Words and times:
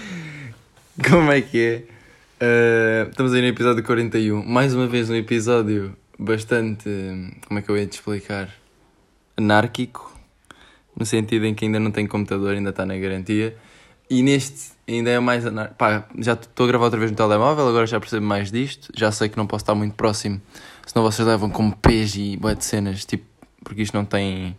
Como 1.08 1.30
é 1.30 1.40
que 1.40 1.58
é? 1.58 2.00
Uh, 2.42 3.10
estamos 3.10 3.32
aí 3.32 3.40
no 3.40 3.48
episódio 3.48 3.82
41. 3.82 4.44
Mais 4.44 4.74
uma 4.74 4.86
vez 4.86 5.10
um 5.10 5.14
episódio 5.14 5.96
bastante. 6.18 6.88
Como 7.46 7.58
é 7.58 7.62
que 7.62 7.68
eu 7.68 7.76
ia 7.76 7.86
te 7.86 7.94
explicar? 7.94 8.48
Anárquico. 9.36 10.18
No 10.96 11.06
sentido 11.06 11.46
em 11.46 11.54
que 11.54 11.64
ainda 11.64 11.80
não 11.80 11.90
tem 11.90 12.06
computador, 12.06 12.54
ainda 12.54 12.70
está 12.70 12.84
na 12.84 12.96
garantia. 12.96 13.56
E 14.08 14.22
neste 14.22 14.72
ainda 14.88 15.10
é 15.10 15.20
mais 15.20 15.46
anárquico. 15.46 15.78
Pá, 15.78 16.04
já 16.18 16.32
estou 16.32 16.64
a 16.64 16.68
gravar 16.68 16.84
outra 16.86 16.98
vez 16.98 17.10
no 17.10 17.16
telemóvel, 17.16 17.68
agora 17.68 17.86
já 17.86 18.00
percebo 18.00 18.26
mais 18.26 18.50
disto. 18.50 18.92
Já 18.96 19.12
sei 19.12 19.28
que 19.28 19.36
não 19.36 19.46
posso 19.46 19.62
estar 19.62 19.74
muito 19.74 19.94
próximo, 19.94 20.40
senão 20.86 21.04
vocês 21.04 21.26
levam 21.26 21.48
como 21.48 21.76
pés 21.76 22.14
e 22.16 22.36
boé 22.36 22.54
de 22.54 22.64
cenas, 22.64 23.04
tipo, 23.04 23.24
porque 23.62 23.82
isto 23.82 23.94
não 23.94 24.04
tem 24.04 24.56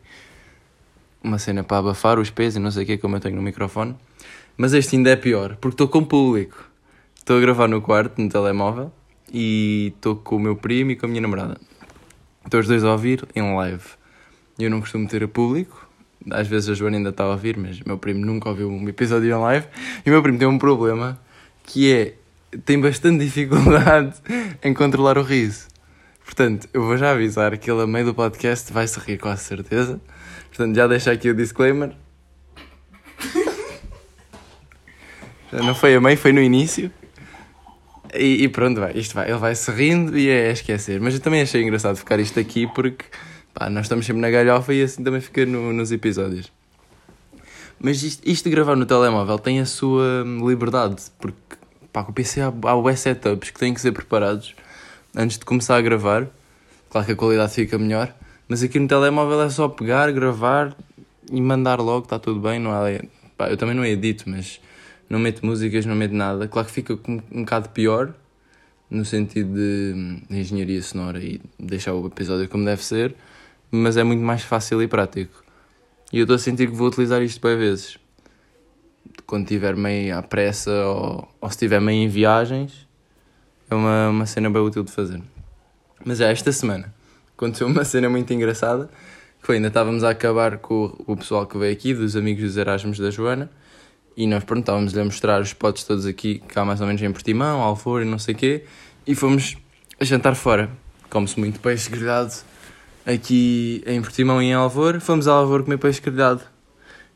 uma 1.24 1.38
cena 1.38 1.64
para 1.64 1.78
abafar 1.78 2.18
os 2.18 2.30
pés 2.30 2.56
e 2.56 2.60
não 2.60 2.72
sei 2.72 2.84
o 2.84 2.86
que, 2.86 2.98
como 2.98 3.16
eu 3.16 3.20
tenho 3.20 3.36
no 3.36 3.42
microfone. 3.42 3.96
Mas 4.62 4.74
este 4.74 4.96
ainda 4.96 5.10
é 5.10 5.16
pior, 5.16 5.56
porque 5.56 5.74
estou 5.74 5.88
com 5.88 6.04
público. 6.04 6.70
Estou 7.16 7.36
a 7.36 7.40
gravar 7.40 7.68
no 7.68 7.82
quarto, 7.82 8.22
no 8.22 8.30
telemóvel, 8.30 8.94
e 9.34 9.92
estou 9.96 10.16
com 10.16 10.36
o 10.36 10.40
meu 10.40 10.56
primo 10.56 10.92
e 10.92 10.96
com 10.96 11.08
a 11.08 11.10
minha 11.10 11.20
namorada. 11.20 11.60
Estou 12.46 12.60
os 12.60 12.68
dois 12.68 12.84
a 12.84 12.92
ouvir 12.92 13.26
em 13.36 13.56
live. 13.56 13.84
Eu 14.60 14.70
não 14.70 14.80
costumo 14.80 15.08
ter 15.08 15.24
a 15.24 15.28
público, 15.28 15.90
às 16.30 16.48
vezes 16.48 16.70
a 16.70 16.74
Joana 16.76 16.98
ainda 16.98 17.10
está 17.10 17.24
a 17.24 17.32
ouvir, 17.32 17.58
mas 17.58 17.80
meu 17.82 17.98
primo 17.98 18.24
nunca 18.24 18.50
ouviu 18.50 18.70
um 18.70 18.88
episódio 18.88 19.36
em 19.36 19.42
live. 19.42 19.66
E 20.06 20.10
o 20.12 20.14
meu 20.14 20.22
primo 20.22 20.38
tem 20.38 20.48
um 20.48 20.60
problema 20.60 21.20
que 21.64 21.92
é 21.92 22.14
tem 22.64 22.80
bastante 22.80 23.26
dificuldade 23.26 24.14
em 24.62 24.76
controlar 24.76 25.18
o 25.18 25.24
riso. 25.24 25.70
Portanto, 26.24 26.70
eu 26.72 26.84
vou 26.84 26.96
já 26.98 27.10
avisar 27.10 27.58
que 27.58 27.72
ele, 27.72 27.82
a 27.82 27.88
meio 27.88 28.06
do 28.06 28.14
podcast, 28.14 28.72
vai 28.72 28.88
se 28.88 29.00
rir 29.00 29.18
com 29.18 29.30
a 29.30 29.38
certeza. 29.38 30.00
Portanto, 30.50 30.76
já 30.76 30.86
deixo 30.86 31.10
aqui 31.10 31.32
o 31.32 31.34
disclaimer. 31.34 31.96
Não 35.52 35.76
foi 35.76 35.96
a 35.96 36.02
meio, 36.02 36.18
foi 36.18 36.32
no 36.32 36.42
início. 36.42 36.92
E, 38.14 38.44
e, 38.44 38.48
pronto, 38.50 38.80
vai, 38.80 38.92
isto 38.96 39.14
vai, 39.14 39.30
ele 39.30 39.38
vai 39.38 39.56
se 39.56 39.72
rindo 39.72 40.18
e 40.18 40.30
é, 40.30 40.50
é 40.50 40.52
esquecer. 40.52 41.00
Mas 41.00 41.14
eu 41.14 41.20
também 41.20 41.42
achei 41.42 41.62
engraçado 41.62 41.96
ficar 41.96 42.20
isto 42.20 42.40
aqui 42.40 42.68
porque 42.68 43.06
pá, 43.54 43.70
nós 43.70 43.86
estamos 43.86 44.06
sempre 44.06 44.22
na 44.22 44.30
galhofa 44.30 44.74
e 44.74 44.82
assim 44.82 45.04
também 45.04 45.22
fica 45.22 45.46
no, 45.46 45.72
nos 45.72 45.92
episódios. 45.92 46.52
Mas 47.80 48.04
isto, 48.04 48.28
isto, 48.28 48.44
de 48.44 48.52
gravar 48.52 48.76
no 48.76 48.86
telemóvel 48.86 49.40
tem 49.40 49.60
a 49.60 49.66
sua 49.66 50.24
liberdade, 50.46 50.98
porque 51.20 51.38
pá, 51.92 52.04
com 52.04 52.12
o 52.12 52.14
PC 52.14 52.42
há, 52.42 52.54
há 52.64 52.76
web 52.76 52.98
setups 52.98 53.50
que 53.50 53.60
têm 53.60 53.74
que 53.74 53.82
ser 53.82 53.92
preparados 53.92 54.54
antes 55.16 55.38
de 55.38 55.46
começar 55.46 55.78
a 55.78 55.82
gravar. 55.82 56.28
Claro 56.90 57.08
que 57.08 57.14
a 57.14 57.16
qualidade 57.16 57.54
fica 57.54 57.78
melhor, 57.78 58.14
mas 58.48 58.62
aqui 58.62 58.78
no 58.78 58.88
telemóvel 58.88 59.42
é 59.42 59.50
só 59.50 59.68
pegar, 59.70 60.12
gravar 60.12 60.76
e 61.32 61.42
mandar 61.42 61.80
logo, 61.80 62.04
está 62.04 62.20
tudo 62.20 62.40
bem. 62.40 62.60
Não 62.60 62.72
é, 62.86 63.02
pá, 63.38 63.50
eu 63.50 63.58
também 63.58 63.74
não 63.74 63.86
edito, 63.86 64.30
mas 64.30 64.60
não 65.12 65.20
meto 65.20 65.46
músicas, 65.46 65.86
não 65.86 65.94
meto 65.94 66.16
nada. 66.16 66.48
Claro 66.48 66.68
que 66.70 66.74
fica 66.74 66.94
um, 66.94 67.22
um 67.34 67.42
bocado 67.42 67.68
pior, 67.70 68.14
no 68.90 69.04
sentido 69.04 69.54
de, 69.54 70.22
de 70.30 70.40
engenharia 70.40 70.82
sonora 70.82 71.22
e 71.22 71.42
deixar 71.60 71.94
o 71.94 72.08
episódio 72.08 72.48
como 72.48 72.64
deve 72.64 72.82
ser, 72.82 73.14
mas 73.70 73.98
é 73.98 74.04
muito 74.06 74.24
mais 74.24 74.42
fácil 74.42 74.82
e 74.82 74.88
prático. 74.88 75.44
E 76.14 76.20
eu 76.20 76.24
estou 76.24 76.36
a 76.36 76.40
sentir 76.40 76.70
que 76.70 76.76
vou 76.76 76.88
utilizar 76.88 77.22
isto 77.22 77.42
para 77.42 77.58
vezes. 77.58 77.98
Quando 79.26 79.44
estiver 79.44 79.76
meio 79.76 80.18
à 80.18 80.22
pressa 80.22 80.72
ou, 80.72 81.28
ou 81.42 81.50
se 81.50 81.56
estiver 81.56 81.82
meio 81.82 82.06
em 82.06 82.08
viagens, 82.08 82.88
é 83.70 83.76
uma, 83.76 84.10
uma 84.10 84.26
cena 84.26 84.50
bem 84.50 84.62
útil 84.62 84.84
de 84.84 84.94
fazer. 84.94 85.22
Mas 86.06 86.22
é, 86.22 86.32
esta 86.32 86.54
semana 86.54 86.94
aconteceu 87.36 87.68
uma 87.68 87.84
cena 87.84 88.10
muito 88.10 88.34
engraçada, 88.34 88.90
que 89.42 89.46
foi, 89.46 89.58
ainda 89.58 89.68
estávamos 89.68 90.06
a 90.06 90.12
acabar 90.12 90.58
com 90.58 90.96
o, 91.06 91.14
o 91.14 91.18
pessoal 91.18 91.46
que 91.46 91.58
veio 91.58 91.74
aqui, 91.74 91.94
dos 91.94 92.16
amigos 92.16 92.44
dos 92.44 92.56
Erasmus 92.56 92.98
da 92.98 93.12
Joana, 93.12 93.50
e 94.22 94.28
nós, 94.28 94.44
pronto, 94.44 94.60
estávamos 94.60 94.96
a 94.96 95.04
mostrar 95.04 95.42
os 95.42 95.48
spots 95.48 95.84
todos 95.84 96.06
aqui, 96.06 96.44
cá 96.48 96.64
mais 96.64 96.80
ou 96.80 96.86
menos 96.86 97.02
em 97.02 97.12
Portimão, 97.12 97.60
Alfor 97.60 98.04
e 98.04 98.06
não 98.06 98.20
sei 98.20 98.36
o 98.36 98.38
quê, 98.38 98.66
e 99.08 99.16
fomos 99.16 99.58
a 100.00 100.06
jantar 100.06 100.36
fora. 100.36 100.70
Come-se 101.10 101.40
muito 101.40 101.60
peixe 101.60 101.90
grelhado 101.90 102.32
aqui 103.04 103.84
em 103.84 104.00
Portimão 104.00 104.40
e 104.40 104.46
em 104.46 104.54
Alvor. 104.54 105.00
Fomos 105.00 105.28
a 105.28 105.32
Alvor 105.32 105.64
comer 105.64 105.80
peixe 105.80 106.00
grelhado. 106.00 106.42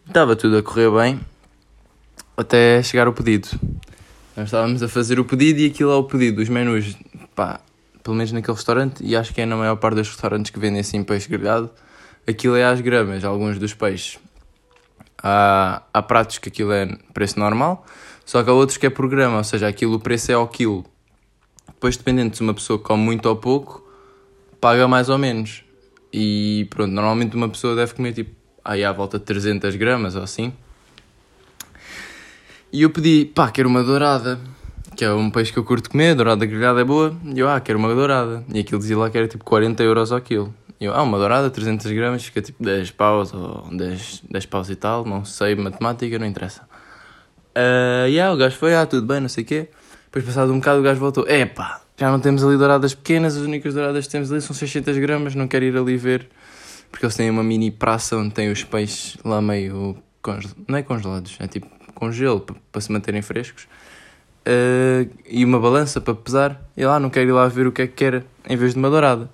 Estava 0.08 0.36
tudo 0.36 0.58
a 0.58 0.64
correr 0.64 0.90
bem, 0.90 1.20
até 2.36 2.82
chegar 2.82 3.08
o 3.08 3.14
pedido. 3.14 3.50
Nós 4.36 4.48
estávamos 4.48 4.82
a 4.82 4.88
fazer 4.88 5.20
o 5.20 5.26
pedido 5.26 5.60
e 5.60 5.68
aquilo 5.68 5.92
é 5.92 5.96
o 5.96 6.06
pedido, 6.06 6.42
os 6.42 6.50
menus, 6.50 6.98
pá, 7.36 7.60
pelo 8.04 8.16
menos 8.16 8.32
naquele 8.32 8.56
restaurante, 8.56 9.06
e 9.06 9.16
acho 9.16 9.32
que 9.32 9.42
é 9.42 9.46
na 9.46 9.56
maior 9.56 9.76
parte 9.76 9.98
dos 9.98 10.10
restaurantes 10.10 10.50
que 10.50 10.60
vendem 10.60 10.80
assim 10.80 11.04
peixe 11.04 11.30
grelhado, 11.30 11.70
aquilo 12.28 12.56
é 12.56 12.66
às 12.66 12.82
gramas, 12.82 13.24
alguns 13.24 13.60
dos 13.60 13.76
peixes. 13.76 14.18
Há, 15.22 15.82
há 15.94 16.02
pratos 16.02 16.38
que 16.38 16.50
aquilo 16.50 16.72
é 16.72 16.98
preço 17.14 17.40
normal, 17.40 17.86
só 18.26 18.44
que 18.44 18.50
há 18.50 18.54
outros 18.54 18.78
que 18.78 18.86
é 18.86 18.90
por 18.90 19.08
grama, 19.08 19.38
ou 19.38 19.44
seja, 19.44 19.68
aquilo 19.68 19.96
o 19.96 20.00
preço 20.00 20.32
é 20.32 20.36
ao 20.36 20.48
quilo. 20.48 20.86
Depois, 21.68 21.98
dependendo 21.98 22.36
se 22.36 22.42
uma 22.42 22.54
pessoa 22.54 22.80
come 22.80 23.04
muito 23.04 23.28
ou 23.28 23.36
pouco, 23.36 23.86
paga 24.60 24.88
mais 24.88 25.10
ou 25.10 25.18
menos. 25.18 25.64
E 26.12 26.68
pronto, 26.70 26.92
normalmente 26.92 27.36
uma 27.36 27.50
pessoa 27.50 27.76
deve 27.76 27.94
comer 27.94 28.14
tipo 28.14 28.32
aí 28.64 28.84
à 28.84 28.92
volta 28.92 29.20
de 29.20 29.26
300 29.26 29.76
gramas 29.76 30.16
ou 30.16 30.24
assim. 30.24 30.54
E 32.72 32.82
eu 32.82 32.90
pedi, 32.90 33.26
pá, 33.26 33.52
quero 33.52 33.70
uma 33.70 33.84
dourada, 33.84 34.40
que 34.96 35.06
é 35.06 35.14
um 35.14 35.30
peixe 35.30 35.54
que 35.54 35.60
eu 35.60 35.64
curto 35.64 35.90
comer, 35.90 36.16
dourada 36.16 36.46
grelhada 36.46 36.82
é 36.82 36.84
boa. 36.84 37.16
E 37.24 37.40
eu, 37.40 37.48
ah, 37.48 37.60
quero 37.60 37.78
uma 37.78 37.94
dourada. 37.94 38.44
E 38.54 38.60
aquilo 38.60 38.80
dizia 38.80 38.98
lá 38.98 39.10
que 39.10 39.18
era 39.18 39.28
tipo 39.28 39.44
40 39.44 39.84
euros 39.84 40.12
ao 40.12 40.20
quilo. 40.20 40.54
Eu, 40.80 40.94
ah, 40.94 41.04
uma 41.04 41.18
dourada, 41.18 41.50
300 41.50 41.92
gramas, 41.92 42.26
fica 42.26 42.42
tipo 42.42 42.64
10 42.64 42.92
paus 42.92 43.34
ou 43.34 43.70
10, 43.72 44.24
10 44.30 44.46
paus 44.46 44.70
e 44.70 44.76
tal, 44.76 45.06
não 45.06 45.24
sei, 45.24 45.56
matemática, 45.56 46.20
não 46.20 46.26
interessa. 46.26 46.64
Uh, 47.56 48.08
yeah, 48.08 48.34
o 48.34 48.38
gajo 48.38 48.58
foi, 48.58 48.76
ah, 48.76 48.86
tudo 48.86 49.08
bem, 49.08 49.22
não 49.22 49.30
sei 49.30 49.44
o 49.44 49.48
quê. 49.48 49.70
Depois, 50.06 50.26
passado 50.26 50.52
um 50.52 50.60
bocado, 50.60 50.80
o 50.80 50.84
gajo 50.84 51.00
voltou, 51.00 51.28
epá, 51.28 51.82
já 51.98 52.12
não 52.12 52.20
temos 52.20 52.44
ali 52.44 52.58
douradas 52.58 52.94
pequenas, 52.94 53.38
as 53.38 53.44
únicas 53.44 53.74
douradas 53.74 54.06
que 54.06 54.12
temos 54.12 54.32
ali 54.32 54.42
são 54.42 54.54
600 54.56 54.98
gramas, 54.98 55.34
não 55.36 55.48
quero 55.48 55.64
ir 55.64 55.78
ali 55.78 55.96
ver. 55.96 56.28
Porque 56.92 57.06
eles 57.06 57.16
têm 57.16 57.30
uma 57.30 57.44
mini 57.44 57.72
praça 57.72 58.18
onde 58.18 58.34
tem 58.34 58.52
os 58.52 58.64
peixes 58.64 59.18
lá 59.24 59.42
meio 59.42 59.98
não 60.68 60.78
é 60.78 60.84
congelados, 60.84 61.38
é 61.40 61.48
tipo 61.48 61.68
com 61.94 62.12
gelo, 62.12 62.42
para, 62.42 62.82
se 62.82 62.92
manterem 62.92 63.22
frescos. 63.22 63.68
Uh, 64.48 65.10
e 65.28 65.44
uma 65.44 65.60
balança 65.60 66.02
para 66.02 66.14
pesar. 66.14 66.62
E 66.76 66.86
lá, 66.86 67.00
não 67.00 67.10
quero 67.10 67.30
ir 67.30 67.32
lá 67.32 67.48
ver 67.48 67.68
o 67.68 67.72
que 67.72 67.84
é 67.84 67.88
que 67.88 67.94
quer 67.94 68.24
em 68.48 68.58
vez 68.58 68.74
de 68.74 68.80
uma 68.80 68.90
dourada. 68.90 69.30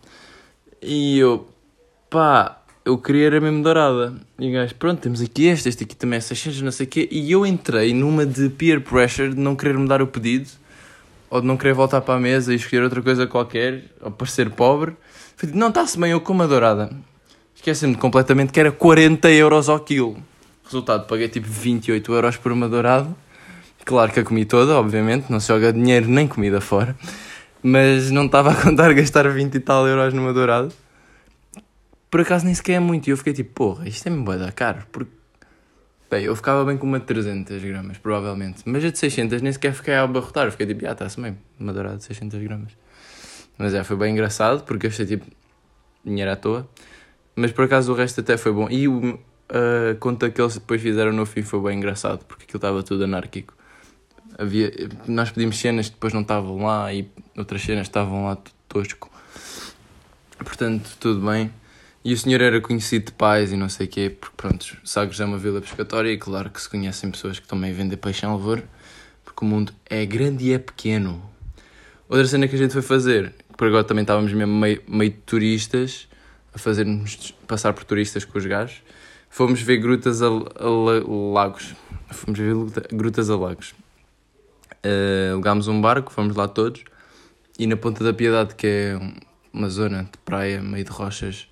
E 0.81 1.19
eu, 1.19 1.47
pá, 2.09 2.57
eu 2.83 2.97
queria 2.97 3.27
era 3.27 3.39
mesmo 3.39 3.61
dourada. 3.61 4.15
E 4.39 4.49
o 4.49 4.53
gajo, 4.53 4.73
pronto, 4.75 4.99
temos 4.99 5.21
aqui 5.21 5.45
este, 5.45 5.69
este 5.69 5.83
aqui 5.83 5.95
também 5.95 6.17
é 6.17 6.21
600, 6.21 6.61
não 6.63 6.71
sei 6.71 6.87
o 6.87 6.89
quê. 6.89 7.07
E 7.11 7.31
eu 7.31 7.45
entrei 7.45 7.93
numa 7.93 8.25
de 8.25 8.49
peer 8.49 8.81
pressure 8.81 9.29
de 9.29 9.39
não 9.39 9.55
querer 9.55 9.77
mudar 9.77 10.01
o 10.01 10.07
pedido, 10.07 10.49
ou 11.29 11.39
de 11.39 11.45
não 11.45 11.55
querer 11.55 11.73
voltar 11.73 12.01
para 12.01 12.15
a 12.15 12.19
mesa 12.19 12.51
e 12.51 12.55
escolher 12.55 12.81
outra 12.83 13.01
coisa 13.01 13.27
qualquer, 13.27 13.83
ou 14.01 14.09
parecer 14.09 14.49
pobre. 14.49 14.93
Falei, 15.35 15.55
não, 15.55 15.69
está-se 15.69 15.99
bem, 15.99 16.11
eu 16.11 16.21
como 16.21 16.41
a 16.41 16.47
dourada. 16.47 16.91
Esqueci-me 17.55 17.95
completamente 17.95 18.51
que 18.51 18.59
era 18.59 18.71
40 18.71 19.29
euros 19.29 19.69
ao 19.69 19.79
quilo. 19.79 20.17
Resultado, 20.65 21.05
paguei 21.05 21.29
tipo 21.29 21.47
28 21.47 22.11
euros 22.11 22.37
por 22.37 22.51
uma 22.51 22.67
dourada. 22.67 23.15
Claro 23.85 24.11
que 24.11 24.19
a 24.19 24.23
comi 24.23 24.45
toda, 24.45 24.75
obviamente, 24.75 25.25
não 25.29 25.39
se 25.39 25.47
joga 25.47 25.71
dinheiro 25.71 26.07
nem 26.07 26.27
comida 26.27 26.59
fora 26.59 26.95
mas 27.63 28.09
não 28.11 28.25
estava 28.25 28.51
a 28.51 28.55
contar 28.61 28.93
gastar 28.93 29.27
20 29.29 29.55
e 29.55 29.59
tal 29.59 29.87
euros 29.87 30.13
numa 30.13 30.33
dourada. 30.33 30.69
Por 32.09 32.21
acaso 32.21 32.45
nem 32.45 32.53
sequer 32.53 32.73
é 32.73 32.79
muito, 32.79 33.07
e 33.07 33.11
eu 33.11 33.17
fiquei 33.17 33.33
tipo, 33.33 33.53
porra, 33.53 33.87
isto 33.87 34.05
é 34.07 34.09
mesmo 34.09 34.25
bué 34.25 34.37
da 34.37 34.51
caro, 34.51 34.85
porque... 34.91 35.11
Bem, 36.09 36.25
eu 36.25 36.35
ficava 36.35 36.65
bem 36.65 36.77
com 36.77 36.85
uma 36.85 36.99
de 36.99 37.05
300 37.05 37.63
gramas, 37.63 37.97
provavelmente, 37.97 38.63
mas 38.65 38.83
a 38.83 38.89
de 38.89 38.97
600 38.97 39.41
nem 39.41 39.53
sequer 39.53 39.73
fiquei 39.73 39.93
a 39.93 40.03
abarrotar, 40.03 40.45
eu 40.45 40.51
fiquei 40.51 40.67
tipo, 40.67 40.85
ah, 40.85 40.91
está-se 40.91 41.21
bem, 41.21 41.37
uma 41.57 41.71
dourada 41.71 41.97
de 41.97 42.03
600 42.03 42.41
gramas. 42.41 42.73
Mas 43.57 43.73
é, 43.73 43.81
foi 43.83 43.95
bem 43.95 44.11
engraçado, 44.11 44.63
porque 44.63 44.87
eu 44.87 44.89
achei 44.89 45.05
tipo, 45.05 45.25
dinheiro 46.03 46.29
à 46.31 46.35
toa, 46.35 46.67
mas 47.33 47.53
por 47.53 47.63
acaso 47.63 47.93
o 47.93 47.95
resto 47.95 48.19
até 48.19 48.35
foi 48.35 48.51
bom. 48.51 48.67
E 48.69 48.89
o, 48.89 49.17
a 49.47 49.95
conta 50.01 50.29
que 50.29 50.41
eles 50.41 50.55
depois 50.55 50.81
fizeram 50.81 51.13
no 51.13 51.25
fim 51.25 51.43
foi 51.43 51.61
bem 51.61 51.77
engraçado, 51.77 52.25
porque 52.25 52.43
aquilo 52.43 52.57
estava 52.57 52.83
tudo 52.83 53.05
anárquico 53.05 53.53
havia, 54.41 54.71
nós 55.07 55.29
pedimos 55.29 55.57
cenas 55.57 55.87
que 55.87 55.93
depois 55.93 56.13
não 56.13 56.21
estavam 56.21 56.65
lá 56.65 56.91
e 56.91 57.07
outras 57.37 57.61
cenas 57.61 57.87
estavam 57.87 58.25
lá 58.25 58.37
tosco. 58.67 59.09
Portanto, 60.39 60.97
tudo 60.99 61.25
bem. 61.25 61.51
E 62.03 62.13
o 62.13 62.17
senhor 62.17 62.41
era 62.41 62.59
conhecido 62.59 63.05
de 63.05 63.11
pais 63.11 63.51
e 63.51 63.55
não 63.55 63.69
sei 63.69 63.85
o 63.85 63.89
quê, 63.89 64.09
porque 64.09 64.35
pronto, 64.35 64.75
Sagres 64.83 65.19
é 65.19 65.25
uma 65.25 65.37
vila 65.37 65.61
pescatória 65.61 66.11
e 66.11 66.17
claro 66.17 66.49
que 66.49 66.59
se 66.59 66.67
conhecem 66.67 67.11
pessoas 67.11 67.37
que 67.37 67.47
também 67.47 67.71
vendem 67.71 67.95
peixe 67.95 68.25
em 68.25 68.29
Alvor, 68.29 68.63
porque 69.23 69.45
o 69.45 69.47
mundo 69.47 69.71
é 69.87 70.03
grande 70.03 70.45
e 70.45 70.53
é 70.53 70.57
pequeno. 70.57 71.23
Outra 72.09 72.25
cena 72.25 72.47
que 72.47 72.55
a 72.55 72.57
gente 72.57 72.73
foi 72.73 72.81
fazer, 72.81 73.35
por 73.55 73.67
agora 73.67 73.83
também 73.83 74.01
estávamos 74.01 74.33
mesmo 74.33 74.53
meio, 74.53 74.81
meio 74.87 75.11
turistas, 75.27 76.07
a 76.51 76.57
fazer-nos 76.57 77.35
passar 77.47 77.71
por 77.73 77.83
turistas 77.83 78.25
com 78.25 78.39
os 78.39 78.45
gajos, 78.47 78.81
fomos 79.29 79.61
ver 79.61 79.77
grutas 79.77 80.23
a, 80.23 80.25
a 80.25 80.69
lagos. 81.33 81.75
Fomos 82.09 82.39
ver 82.39 82.55
grutas 82.91 83.29
a 83.29 83.37
lagos. 83.37 83.75
Uh, 84.85 85.33
alugámos 85.33 85.67
um 85.67 85.79
barco, 85.79 86.11
fomos 86.11 86.35
lá 86.35 86.47
todos, 86.47 86.83
e 87.57 87.67
na 87.67 87.77
Ponta 87.77 88.03
da 88.03 88.13
Piedade, 88.13 88.55
que 88.55 88.67
é 88.67 88.99
uma 89.53 89.69
zona 89.69 90.03
de 90.03 90.17
praia, 90.25 90.61
meio 90.61 90.83
de 90.83 90.91
rochas, 90.91 91.47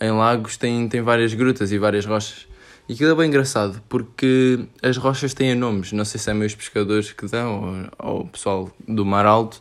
em 0.00 0.10
Lagos, 0.10 0.56
tem, 0.56 0.88
tem 0.88 1.02
várias 1.02 1.34
grutas 1.34 1.70
e 1.70 1.78
várias 1.78 2.06
rochas. 2.06 2.48
E 2.88 2.94
aquilo 2.94 3.10
é 3.10 3.14
bem 3.14 3.28
engraçado, 3.28 3.80
porque 3.88 4.66
as 4.82 4.96
rochas 4.96 5.32
têm 5.34 5.54
nomes. 5.54 5.92
Não 5.92 6.04
sei 6.04 6.18
se 6.18 6.30
é 6.30 6.34
meus 6.34 6.54
pescadores 6.54 7.12
que 7.12 7.26
dão, 7.26 7.90
ou, 7.98 8.14
ou 8.14 8.20
o 8.22 8.28
pessoal 8.28 8.70
do 8.88 9.04
Mar 9.04 9.26
Alto 9.26 9.60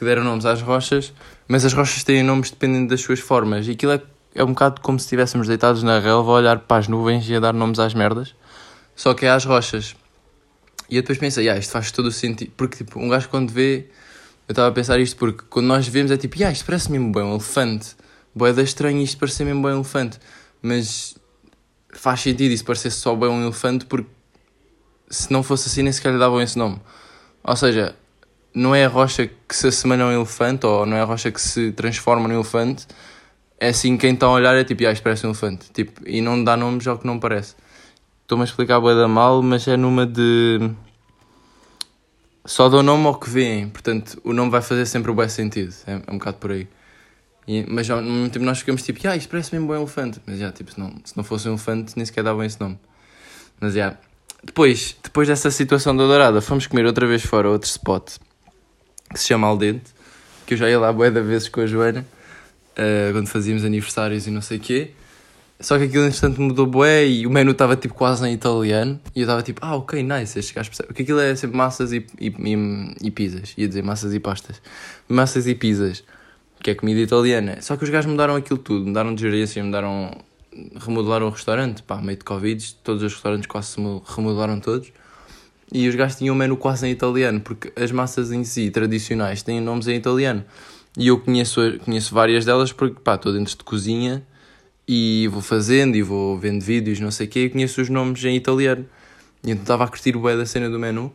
que 0.00 0.04
deram 0.06 0.24
nomes 0.24 0.46
às 0.46 0.62
rochas, 0.62 1.12
mas 1.46 1.62
as 1.62 1.74
rochas 1.74 2.02
têm 2.02 2.22
nomes 2.22 2.50
dependendo 2.50 2.88
das 2.88 3.02
suas 3.02 3.20
formas. 3.20 3.68
E 3.68 3.72
aquilo 3.72 3.92
é, 3.92 4.00
é 4.34 4.42
um 4.42 4.48
bocado 4.48 4.80
como 4.80 4.98
se 4.98 5.04
estivéssemos 5.04 5.46
deitados 5.46 5.82
na 5.82 5.98
relva 5.98 6.30
a 6.30 6.34
olhar 6.36 6.58
para 6.60 6.78
as 6.78 6.88
nuvens 6.88 7.28
e 7.28 7.34
a 7.34 7.40
dar 7.40 7.52
nomes 7.52 7.78
às 7.78 7.92
merdas. 7.92 8.34
Só 8.96 9.12
que 9.12 9.26
é 9.26 9.30
às 9.30 9.44
rochas. 9.44 9.94
E 10.90 10.96
eu 10.96 11.02
depois 11.02 11.18
pensei, 11.18 11.48
ah, 11.48 11.56
isto 11.56 11.70
faz 11.70 11.92
todo 11.92 12.06
o 12.06 12.12
sentido. 12.12 12.52
Porque, 12.56 12.78
tipo, 12.78 12.98
um 12.98 13.08
gajo 13.08 13.28
quando 13.28 13.50
vê. 13.50 13.86
Eu 14.48 14.52
estava 14.52 14.68
a 14.68 14.72
pensar 14.72 14.98
isto 14.98 15.16
porque 15.16 15.44
quando 15.48 15.66
nós 15.66 15.86
vemos 15.86 16.10
é 16.10 16.16
tipo, 16.16 16.36
ah, 16.44 16.50
isto 16.50 16.64
parece 16.64 16.90
mesmo 16.90 17.12
bem 17.12 17.22
um 17.22 17.34
elefante. 17.34 17.94
Boeda 18.34 18.62
estranho 18.62 19.00
isto 19.00 19.16
parecer 19.16 19.44
mesmo 19.44 19.62
bem 19.62 19.72
um 19.72 19.76
elefante. 19.76 20.18
Mas 20.60 21.14
faz 21.92 22.20
sentido 22.20 22.50
isso 22.50 22.64
parecer 22.64 22.90
só 22.90 23.14
bem 23.14 23.28
um 23.28 23.42
elefante 23.42 23.84
porque 23.84 24.10
se 25.08 25.32
não 25.32 25.42
fosse 25.42 25.68
assim 25.68 25.82
nem 25.82 25.92
sequer 25.92 26.12
lhe 26.12 26.18
davam 26.18 26.40
esse 26.40 26.58
nome. 26.58 26.80
Ou 27.44 27.54
seja, 27.54 27.94
não 28.52 28.74
é 28.74 28.84
a 28.84 28.88
rocha 28.88 29.30
que 29.48 29.54
se 29.54 29.68
assemelha 29.68 30.04
a 30.04 30.08
um 30.08 30.12
elefante 30.12 30.66
ou 30.66 30.84
não 30.84 30.96
é 30.96 31.00
a 31.00 31.04
rocha 31.04 31.30
que 31.30 31.40
se 31.40 31.70
transforma 31.72 32.26
num 32.26 32.34
elefante. 32.34 32.86
É 33.58 33.68
assim, 33.68 33.96
quem 33.96 34.14
está 34.14 34.26
a 34.26 34.30
olhar 34.30 34.56
é 34.56 34.64
tipo, 34.64 34.84
ah, 34.86 34.92
isto 34.92 35.02
parece 35.02 35.26
um 35.26 35.30
elefante. 35.30 35.70
Tipo, 35.72 36.02
e 36.06 36.20
não 36.20 36.42
dá 36.42 36.56
nomes 36.56 36.86
ao 36.88 36.98
que 36.98 37.06
não 37.06 37.20
parece. 37.20 37.54
Estou-me 38.30 38.44
a 38.44 38.44
explicar 38.44 38.78
boa 38.78 38.94
da 38.94 39.08
mal, 39.08 39.42
mas 39.42 39.66
é 39.66 39.76
numa 39.76 40.06
de... 40.06 40.70
Só 42.44 42.68
dou 42.68 42.80
nome 42.80 43.04
ao 43.08 43.18
que 43.18 43.28
veem, 43.28 43.68
portanto 43.68 44.20
o 44.22 44.32
nome 44.32 44.52
vai 44.52 44.62
fazer 44.62 44.86
sempre 44.86 45.10
o 45.10 45.14
bom 45.14 45.28
sentido. 45.28 45.74
É, 45.84 45.94
é 45.94 46.12
um 46.12 46.16
bocado 46.16 46.36
por 46.36 46.52
aí. 46.52 46.68
E, 47.48 47.66
mas 47.68 47.90
ao 47.90 48.00
mesmo 48.00 48.30
tempo 48.30 48.44
nós 48.44 48.60
ficamos 48.60 48.84
tipo, 48.84 49.00
ah, 49.08 49.16
isto 49.16 49.28
parece 49.28 49.52
mesmo 49.52 49.72
um 49.72 49.74
elefante. 49.74 50.20
Mas 50.24 50.38
já, 50.38 50.52
tipo, 50.52 50.70
se 50.70 50.78
não, 50.78 50.94
se 51.04 51.16
não 51.16 51.24
fosse 51.24 51.48
um 51.48 51.54
elefante, 51.54 51.94
nem 51.96 52.06
sequer 52.06 52.22
davam 52.22 52.44
esse 52.44 52.60
nome. 52.60 52.78
Mas 53.58 53.74
já. 53.74 53.96
Depois, 54.44 54.96
depois 55.02 55.26
dessa 55.26 55.50
situação 55.50 55.96
da 55.96 56.06
Dourada, 56.06 56.40
fomos 56.40 56.68
comer 56.68 56.86
outra 56.86 57.08
vez 57.08 57.24
fora 57.24 57.50
outro 57.50 57.68
spot 57.68 58.12
que 59.12 59.18
se 59.18 59.26
chama 59.26 59.48
Aldente, 59.48 59.92
que 60.46 60.54
eu 60.54 60.58
já 60.58 60.70
ia 60.70 60.78
lá 60.78 60.92
bué 60.92 61.10
da 61.10 61.20
vezes 61.20 61.48
com 61.48 61.62
a 61.62 61.66
Joana, 61.66 62.06
uh, 62.78 63.12
quando 63.12 63.26
fazíamos 63.26 63.64
aniversários 63.64 64.28
e 64.28 64.30
não 64.30 64.40
sei 64.40 64.58
o 64.58 64.60
quê. 64.60 64.92
Só 65.60 65.76
que 65.76 65.84
aquilo 65.84 66.06
instante 66.06 66.40
mudou 66.40 66.66
bué 66.66 67.06
e 67.06 67.26
o 67.26 67.30
menu 67.30 67.52
estava 67.52 67.76
tipo 67.76 67.92
quase 67.92 68.26
em 68.26 68.32
italiano 68.32 68.98
e 69.14 69.20
eu 69.20 69.24
estava 69.24 69.42
tipo, 69.42 69.60
ah 69.62 69.76
ok, 69.76 70.02
nice, 70.02 70.38
estes 70.38 70.54
gajos 70.54 70.70
percebem. 70.70 70.88
Porque 70.88 71.02
aquilo 71.02 71.20
é 71.20 71.36
sempre 71.36 71.54
massas 71.54 71.92
e, 71.92 72.06
e, 72.18 72.28
e, 72.28 72.94
e 73.02 73.10
pizzas, 73.10 73.52
ia 73.58 73.68
dizer 73.68 73.82
massas 73.82 74.14
e 74.14 74.18
pastas. 74.18 74.60
Massas 75.06 75.46
e 75.46 75.54
pizzas 75.54 76.02
que 76.62 76.70
é 76.70 76.74
comida 76.74 77.00
italiana. 77.00 77.60
Só 77.60 77.76
que 77.76 77.84
os 77.84 77.90
gajos 77.90 78.10
mudaram 78.10 78.36
aquilo 78.36 78.58
tudo, 78.58 78.86
mudaram 78.86 79.14
de 79.14 79.20
gerência, 79.20 79.62
mudaram. 79.62 80.10
remodelaram 80.76 81.26
o 81.26 81.30
restaurante, 81.30 81.82
pá, 81.82 82.00
meio 82.00 82.18
de 82.18 82.24
Covid, 82.24 82.74
todos 82.82 83.02
os 83.02 83.12
restaurantes 83.12 83.46
quase 83.46 83.68
se 83.68 83.80
remodelaram 84.16 84.60
todos. 84.60 84.90
E 85.70 85.88
os 85.88 85.94
gajos 85.94 86.16
tinham 86.16 86.34
um 86.34 86.38
menu 86.38 86.56
quase 86.56 86.86
em 86.86 86.90
italiano, 86.90 87.40
porque 87.40 87.70
as 87.76 87.92
massas 87.92 88.32
em 88.32 88.44
si, 88.44 88.70
tradicionais, 88.70 89.42
têm 89.42 89.60
nomes 89.60 89.88
em 89.88 89.96
italiano. 89.96 90.42
E 90.96 91.08
eu 91.08 91.20
conheço, 91.20 91.60
conheço 91.84 92.14
várias 92.14 92.46
delas 92.46 92.72
porque, 92.72 92.98
pá, 92.98 93.14
estou 93.14 93.32
dentro 93.32 93.56
de 93.56 93.62
cozinha 93.62 94.22
e 94.92 95.28
vou 95.28 95.40
fazendo 95.40 95.94
e 95.94 96.02
vou 96.02 96.36
vendo 96.36 96.60
vídeos, 96.64 96.98
não 96.98 97.12
sei 97.12 97.28
o 97.28 97.30
quê, 97.30 97.44
e 97.44 97.48
conheço 97.48 97.80
os 97.80 97.88
nomes 97.88 98.24
em 98.24 98.34
italiano. 98.34 98.84
E 99.44 99.52
então 99.52 99.62
estava 99.62 99.84
a 99.84 99.86
curtir 99.86 100.16
o 100.16 100.20
bué 100.20 100.36
da 100.36 100.44
cena 100.44 100.68
do 100.68 100.80
menu. 100.80 101.12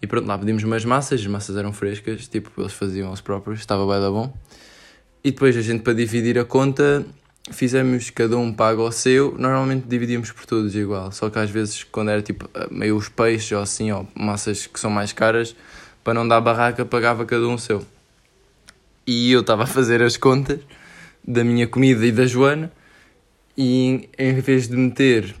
E 0.00 0.06
pronto, 0.06 0.26
lá 0.26 0.38
pedimos 0.38 0.62
umas 0.64 0.82
massas, 0.82 1.20
as 1.20 1.26
massas 1.26 1.54
eram 1.58 1.74
frescas, 1.74 2.26
tipo, 2.26 2.50
eles 2.56 2.72
faziam 2.72 3.12
as 3.12 3.20
próprios, 3.20 3.60
estava 3.60 3.84
bué 3.84 4.00
da 4.00 4.10
bom. 4.10 4.34
E 5.22 5.30
depois 5.30 5.54
a 5.58 5.60
gente, 5.60 5.82
para 5.82 5.92
dividir 5.92 6.38
a 6.38 6.44
conta, 6.46 7.04
fizemos 7.50 8.08
cada 8.08 8.38
um 8.38 8.50
paga 8.50 8.80
o 8.80 8.90
seu. 8.90 9.36
Normalmente 9.38 9.84
dividíamos 9.86 10.32
por 10.32 10.46
todos 10.46 10.74
igual, 10.74 11.12
só 11.12 11.28
que 11.28 11.38
às 11.38 11.50
vezes, 11.50 11.84
quando 11.84 12.10
era 12.10 12.22
tipo 12.22 12.48
meio 12.70 12.96
os 12.96 13.10
peixes 13.10 13.52
ou 13.52 13.60
assim, 13.60 13.92
ou 13.92 14.08
massas 14.14 14.66
que 14.66 14.80
são 14.80 14.90
mais 14.90 15.12
caras, 15.12 15.54
para 16.02 16.14
não 16.14 16.26
dar 16.26 16.40
barraca, 16.40 16.82
pagava 16.86 17.26
cada 17.26 17.46
um 17.46 17.56
o 17.56 17.58
seu. 17.58 17.84
E 19.06 19.30
eu 19.30 19.42
estava 19.42 19.64
a 19.64 19.66
fazer 19.66 20.02
as 20.02 20.16
contas 20.16 20.60
da 21.22 21.44
minha 21.44 21.66
comida 21.66 22.06
e 22.06 22.10
da 22.10 22.24
Joana, 22.24 22.72
e 23.56 24.08
em 24.18 24.34
vez 24.40 24.68
de 24.68 24.76
meter. 24.76 25.34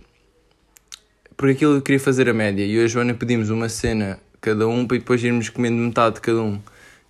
Porque 1.36 1.52
aquilo 1.52 1.74
eu 1.74 1.82
queria 1.82 2.00
fazer 2.00 2.28
a 2.28 2.34
média, 2.34 2.64
e 2.64 2.74
eu 2.74 2.82
e 2.82 2.84
a 2.84 2.88
Joana 2.88 3.14
pedimos 3.14 3.50
uma 3.50 3.68
cena 3.68 4.20
cada 4.40 4.66
um 4.66 4.86
para 4.86 4.98
depois 4.98 5.22
irmos 5.22 5.48
comendo 5.48 5.76
metade 5.76 6.16
de 6.16 6.20
cada 6.20 6.42
um 6.42 6.60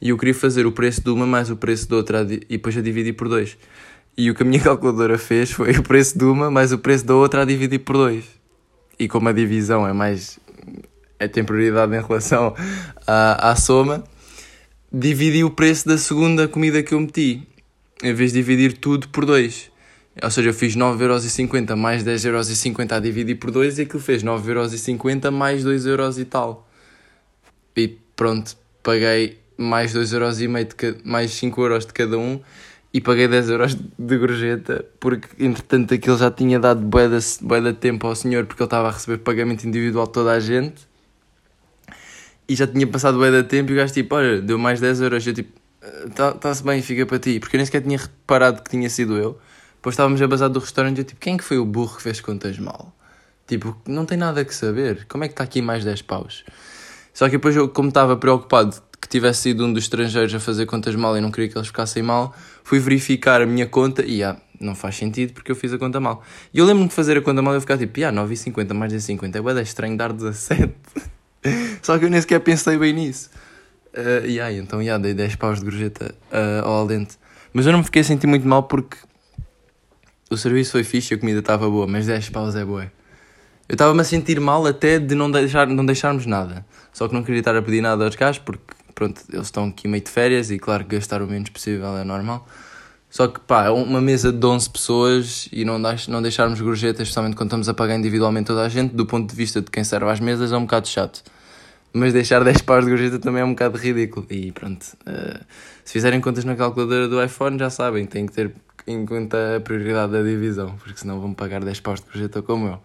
e 0.02 0.08
eu 0.08 0.18
queria 0.18 0.34
fazer 0.34 0.66
o 0.66 0.72
preço 0.72 1.00
de 1.00 1.10
uma 1.10 1.24
mais 1.24 1.48
o 1.48 1.56
preço 1.56 1.86
de 1.86 1.94
outra 1.94 2.22
e 2.22 2.56
depois 2.56 2.76
a 2.76 2.80
dividir 2.80 3.12
por 3.12 3.28
dois. 3.28 3.56
E 4.16 4.28
o 4.28 4.34
que 4.34 4.42
a 4.42 4.44
minha 4.44 4.58
calculadora 4.60 5.16
fez 5.16 5.52
foi 5.52 5.70
o 5.78 5.82
preço 5.84 6.18
de 6.18 6.24
uma 6.24 6.50
mais 6.50 6.72
o 6.72 6.78
preço 6.78 7.06
da 7.06 7.14
outra 7.14 7.42
a 7.42 7.44
dividir 7.44 7.78
por 7.78 7.96
dois. 7.96 8.24
E 8.98 9.06
como 9.06 9.28
a 9.28 9.32
divisão 9.32 9.86
é 9.86 9.92
mais. 9.92 10.40
é 11.20 11.28
temporalidade 11.28 11.94
em 11.94 12.02
relação 12.02 12.52
à, 13.06 13.52
à 13.52 13.54
soma, 13.54 14.02
dividi 14.92 15.44
o 15.44 15.50
preço 15.50 15.86
da 15.86 15.96
segunda 15.96 16.48
comida 16.48 16.82
que 16.82 16.94
eu 16.94 17.00
meti, 17.00 17.46
em 18.02 18.12
vez 18.12 18.32
de 18.32 18.40
dividir 18.40 18.72
tudo 18.78 19.08
por 19.08 19.24
dois. 19.24 19.70
Ou 20.20 20.30
seja, 20.30 20.50
eu 20.50 20.54
fiz 20.54 20.76
9,50€ 20.76 21.74
mais 21.74 22.04
10,50€ 22.04 22.92
a 22.92 22.98
dividir 22.98 23.36
por 23.36 23.50
2 23.50 23.78
e 23.78 23.82
aquilo 23.82 24.00
fez 24.00 24.22
9,50€ 24.22 25.30
mais 25.30 25.64
2€ 25.64 26.18
e 26.18 26.24
tal. 26.24 26.68
E 27.74 27.88
pronto, 28.14 28.54
paguei 28.82 29.38
mais 29.56 29.94
2,5€ 29.94 30.76
de 30.76 31.08
mais 31.08 31.30
5€ 31.30 31.86
de 31.86 31.92
cada 31.94 32.18
um 32.18 32.40
e 32.92 33.00
paguei 33.00 33.26
10€ 33.26 33.50
euros 33.50 33.74
de 33.74 34.18
gorjeta 34.18 34.84
porque 35.00 35.28
entretanto 35.42 35.94
aquilo 35.94 36.18
já 36.18 36.30
tinha 36.30 36.60
dado 36.60 36.82
bué 36.82 37.08
de, 37.08 37.72
tempo 37.72 38.06
ao 38.06 38.14
senhor 38.14 38.44
porque 38.44 38.62
ele 38.62 38.66
estava 38.66 38.88
a 38.88 38.90
receber 38.90 39.18
pagamento 39.18 39.66
individual 39.66 40.06
de 40.06 40.12
toda 40.12 40.32
a 40.32 40.40
gente. 40.40 40.86
E 42.46 42.54
já 42.54 42.66
tinha 42.66 42.86
passado 42.86 43.16
bué 43.16 43.30
de 43.30 43.44
tempo 43.44 43.70
e 43.70 43.74
o 43.74 43.76
gajo 43.76 43.94
tipo, 43.94 44.14
olha, 44.14 44.42
deu 44.42 44.58
mais 44.58 44.78
10€ 44.78 45.02
euros 45.02 45.26
eu 45.26 45.32
tipo, 45.32 45.58
está-se 46.06 46.62
tá 46.62 46.70
bem, 46.70 46.82
fica 46.82 47.06
para 47.06 47.18
ti 47.18 47.40
porque 47.40 47.56
eu 47.56 47.58
nem 47.58 47.64
sequer 47.64 47.80
tinha 47.80 47.96
reparado 47.96 48.62
que 48.62 48.70
tinha 48.70 48.90
sido 48.90 49.16
eu 49.16 49.40
depois 49.82 49.94
estávamos 49.94 50.22
a 50.22 50.28
basar 50.28 50.48
do 50.48 50.60
restaurante 50.60 50.98
e 50.98 51.00
eu 51.00 51.04
tipo, 51.04 51.20
quem 51.20 51.34
é 51.34 51.38
que 51.38 51.42
foi 51.42 51.58
o 51.58 51.64
burro 51.64 51.96
que 51.96 52.02
fez 52.02 52.20
contas 52.20 52.56
mal? 52.56 52.94
Tipo, 53.48 53.76
não 53.84 54.06
tem 54.06 54.16
nada 54.16 54.44
que 54.44 54.54
saber, 54.54 55.06
como 55.08 55.24
é 55.24 55.26
que 55.26 55.32
está 55.32 55.42
aqui 55.42 55.60
mais 55.60 55.84
10 55.84 56.02
paus? 56.02 56.44
Só 57.12 57.24
que 57.24 57.32
depois 57.32 57.56
eu, 57.56 57.68
como 57.68 57.88
estava 57.88 58.16
preocupado 58.16 58.80
que 59.00 59.08
tivesse 59.08 59.40
sido 59.40 59.66
um 59.66 59.72
dos 59.72 59.82
estrangeiros 59.82 60.32
a 60.36 60.38
fazer 60.38 60.66
contas 60.66 60.94
mal 60.94 61.18
e 61.18 61.20
não 61.20 61.32
queria 61.32 61.48
que 61.48 61.58
eles 61.58 61.66
ficassem 61.66 62.00
mal, 62.00 62.32
fui 62.62 62.78
verificar 62.78 63.42
a 63.42 63.46
minha 63.46 63.66
conta 63.66 64.04
e 64.06 64.22
ah, 64.22 64.36
não 64.60 64.76
faz 64.76 64.94
sentido 64.94 65.32
porque 65.32 65.50
eu 65.50 65.56
fiz 65.56 65.72
a 65.72 65.78
conta 65.78 65.98
mal. 65.98 66.22
E 66.54 66.60
eu 66.60 66.64
lembro-me 66.64 66.88
de 66.88 66.94
fazer 66.94 67.18
a 67.18 67.20
conta 67.20 67.42
mal 67.42 67.52
e 67.52 67.56
eu 67.56 67.60
ficar 67.60 67.76
tipo, 67.76 67.98
ah, 68.04 68.12
9,50 68.12 68.72
mais 68.74 68.92
de 68.92 69.00
50, 69.00 69.36
é 69.36 69.42
bem 69.42 69.62
estranho 69.64 69.96
dar 69.96 70.12
17. 70.12 70.72
Só 71.82 71.98
que 71.98 72.04
eu 72.04 72.08
nem 72.08 72.20
sequer 72.20 72.38
pensei 72.38 72.78
bem 72.78 72.92
nisso. 72.92 73.30
Uh, 73.92 74.26
e 74.26 74.40
aí, 74.40 74.58
então, 74.58 74.80
yeah, 74.80 75.02
dei 75.02 75.12
10 75.12 75.34
paus 75.34 75.58
de 75.58 75.64
gorjeta 75.64 76.14
uh, 76.30 76.64
ao 76.64 76.72
Aldente. 76.72 77.18
Mas 77.52 77.66
eu 77.66 77.72
não 77.72 77.80
me 77.80 77.84
fiquei 77.84 78.02
a 78.02 78.04
sentir 78.04 78.28
muito 78.28 78.46
mal 78.46 78.62
porque 78.62 78.96
o 80.32 80.36
serviço 80.36 80.72
foi 80.72 80.84
fixe, 80.84 81.14
a 81.14 81.18
comida 81.18 81.40
estava 81.40 81.68
boa, 81.68 81.86
mas 81.86 82.06
10 82.06 82.30
paus 82.30 82.56
é 82.56 82.64
boa. 82.64 82.90
Eu 83.68 83.74
estava-me 83.74 84.00
a 84.00 84.04
sentir 84.04 84.40
mal 84.40 84.66
até 84.66 84.98
de 84.98 85.14
não, 85.14 85.30
deixar, 85.30 85.66
não 85.66 85.84
deixarmos 85.84 86.26
nada. 86.26 86.64
Só 86.92 87.08
que 87.08 87.14
não 87.14 87.22
queria 87.22 87.40
estar 87.40 87.56
a 87.56 87.62
pedir 87.62 87.80
nada 87.80 88.04
aos 88.04 88.14
gajos 88.14 88.42
porque 88.44 88.74
pronto, 88.94 89.20
eles 89.32 89.46
estão 89.46 89.68
aqui 89.68 89.88
meio 89.88 90.02
de 90.02 90.10
férias 90.10 90.50
e 90.50 90.58
claro 90.58 90.84
gastar 90.84 91.22
o 91.22 91.26
menos 91.26 91.50
possível 91.50 91.96
é 91.96 92.04
normal. 92.04 92.46
Só 93.08 93.28
que 93.28 93.40
pá, 93.40 93.66
é 93.66 93.70
uma 93.70 94.00
mesa 94.00 94.32
de 94.32 94.44
11 94.44 94.70
pessoas 94.70 95.48
e 95.52 95.64
não, 95.64 95.78
não 95.78 96.22
deixarmos 96.22 96.60
gorjetas, 96.60 97.02
especialmente 97.02 97.36
quando 97.36 97.48
estamos 97.48 97.68
a 97.68 97.74
pagar 97.74 97.96
individualmente 97.96 98.46
toda 98.46 98.62
a 98.62 98.68
gente, 98.68 98.94
do 98.94 99.04
ponto 99.04 99.28
de 99.28 99.36
vista 99.36 99.60
de 99.60 99.70
quem 99.70 99.84
serve 99.84 100.10
às 100.10 100.18
mesas, 100.18 100.50
é 100.50 100.56
um 100.56 100.62
bocado 100.62 100.88
chato. 100.88 101.22
Mas 101.92 102.14
deixar 102.14 102.42
10 102.42 102.62
pares 102.62 102.86
de 102.86 102.90
gorjeta 102.90 103.18
também 103.18 103.42
é 103.42 103.44
um 103.44 103.50
bocado 103.50 103.76
ridículo. 103.76 104.26
E 104.30 104.50
pronto, 104.50 104.82
uh, 105.06 105.44
se 105.84 105.92
fizerem 105.92 106.22
contas 106.22 106.44
na 106.44 106.56
calculadora 106.56 107.06
do 107.06 107.22
iPhone, 107.22 107.58
já 107.58 107.68
sabem, 107.68 108.06
têm 108.06 108.24
que 108.24 108.32
ter 108.32 108.54
em 108.86 109.06
conta 109.06 109.56
a 109.56 109.60
prioridade 109.60 110.12
da 110.12 110.22
divisão, 110.22 110.76
porque 110.76 110.98
senão 110.98 111.20
vão 111.20 111.34
pagar 111.34 111.64
10 111.64 111.80
pares 111.80 112.00
de 112.00 112.06
gorjeta 112.06 112.42
como 112.42 112.68
eu. 112.68 112.78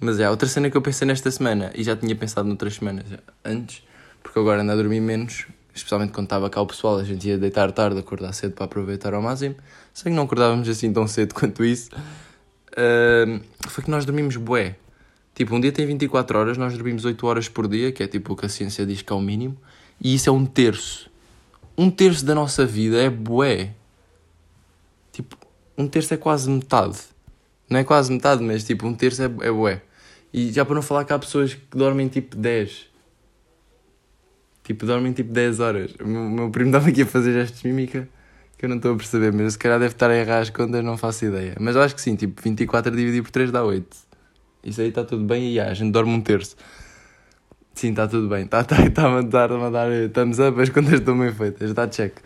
Mas 0.00 0.20
é, 0.20 0.28
outra 0.28 0.48
cena 0.48 0.70
que 0.70 0.76
eu 0.76 0.82
pensei 0.82 1.06
nesta 1.06 1.30
semana, 1.30 1.70
e 1.74 1.82
já 1.82 1.96
tinha 1.96 2.14
pensado 2.14 2.46
noutras 2.46 2.74
semanas 2.74 3.06
antes, 3.44 3.82
porque 4.22 4.38
agora 4.38 4.62
ando 4.62 4.72
a 4.72 4.76
dormir 4.76 5.00
menos, 5.00 5.46
especialmente 5.74 6.12
quando 6.12 6.26
estava 6.26 6.48
cá 6.50 6.60
o 6.60 6.66
pessoal, 6.66 6.98
a 6.98 7.04
gente 7.04 7.28
ia 7.28 7.38
deitar 7.38 7.70
tarde, 7.72 7.98
acordar 7.98 8.32
cedo 8.32 8.52
para 8.52 8.64
aproveitar 8.64 9.14
ao 9.14 9.22
máximo. 9.22 9.56
Sei 9.92 10.10
que 10.10 10.16
não 10.16 10.24
acordávamos 10.24 10.68
assim 10.68 10.92
tão 10.92 11.06
cedo 11.06 11.34
quanto 11.34 11.64
isso. 11.64 11.90
Uh, 12.72 13.40
foi 13.68 13.84
que 13.84 13.90
nós 13.90 14.04
dormimos 14.04 14.36
bué. 14.36 14.76
Tipo, 15.34 15.56
um 15.56 15.60
dia 15.60 15.72
tem 15.72 15.84
24 15.84 16.38
horas, 16.38 16.56
nós 16.56 16.72
dormimos 16.74 17.04
8 17.04 17.26
horas 17.26 17.48
por 17.48 17.66
dia, 17.66 17.90
que 17.90 18.02
é 18.02 18.06
tipo 18.06 18.32
o 18.32 18.36
que 18.36 18.46
a 18.46 18.48
ciência 18.48 18.86
diz 18.86 19.02
que 19.02 19.12
é 19.12 19.16
o 19.16 19.20
mínimo, 19.20 19.56
e 20.00 20.14
isso 20.14 20.28
é 20.28 20.32
um 20.32 20.46
terço. 20.46 21.10
Um 21.76 21.90
terço 21.90 22.24
da 22.24 22.34
nossa 22.34 22.64
vida 22.64 23.02
é 23.02 23.10
bué. 23.10 23.74
Tipo, 25.14 25.36
um 25.78 25.86
terço 25.86 26.12
é 26.12 26.16
quase 26.16 26.50
metade. 26.50 26.98
Não 27.70 27.78
é 27.78 27.84
quase 27.84 28.12
metade, 28.12 28.42
mas 28.42 28.64
tipo, 28.64 28.84
um 28.84 28.92
terço 28.92 29.22
é, 29.22 29.26
é 29.26 29.50
bué. 29.50 29.80
E 30.32 30.50
já 30.50 30.64
para 30.64 30.74
não 30.74 30.82
falar 30.82 31.04
que 31.04 31.12
há 31.12 31.18
pessoas 31.18 31.54
que 31.54 31.76
dormem 31.76 32.08
tipo 32.08 32.34
10. 32.36 32.90
Tipo, 34.64 34.84
dormem 34.84 35.12
tipo 35.12 35.32
10 35.32 35.60
horas. 35.60 35.94
O 36.00 36.04
meu, 36.04 36.22
meu 36.28 36.50
primo 36.50 36.70
estava 36.74 36.88
aqui 36.88 37.02
a 37.02 37.06
fazer 37.06 37.32
gestos 37.32 37.62
de 37.62 37.68
mímica 37.68 38.08
que 38.58 38.64
eu 38.64 38.68
não 38.68 38.76
estou 38.76 38.94
a 38.94 38.96
perceber, 38.96 39.32
mas 39.32 39.52
se 39.52 39.58
calhar 39.58 39.78
deve 39.78 39.94
estar 39.94 40.10
a 40.10 40.16
errar 40.16 40.40
as 40.40 40.50
contas, 40.50 40.82
não 40.84 40.96
faço 40.96 41.24
ideia. 41.26 41.54
Mas 41.60 41.76
eu 41.76 41.82
acho 41.82 41.94
que 41.94 42.00
sim, 42.00 42.16
tipo, 42.16 42.42
24 42.42 42.90
dividido 42.94 43.22
por 43.22 43.30
3 43.30 43.52
dá 43.52 43.62
8. 43.62 43.96
Isso 44.64 44.80
aí 44.80 44.88
está 44.88 45.04
tudo 45.04 45.24
bem 45.24 45.44
e 45.44 45.50
yeah, 45.54 45.70
a 45.70 45.74
gente 45.74 45.92
dorme 45.92 46.12
um 46.12 46.20
terço. 46.20 46.56
Sim, 47.72 47.90
está 47.90 48.08
tudo 48.08 48.28
bem. 48.28 48.44
Está 48.44 48.64
tá, 48.64 48.90
tá 48.90 49.06
a 49.18 49.22
dar, 49.22 49.52
a 49.52 49.70
dar 49.70 50.08
thumbs 50.10 50.40
up, 50.40 50.60
as 50.60 50.70
contas 50.70 50.94
estão 50.94 51.16
bem 51.16 51.32
feitas, 51.32 51.70
está 51.70 51.86
check. 51.86 52.16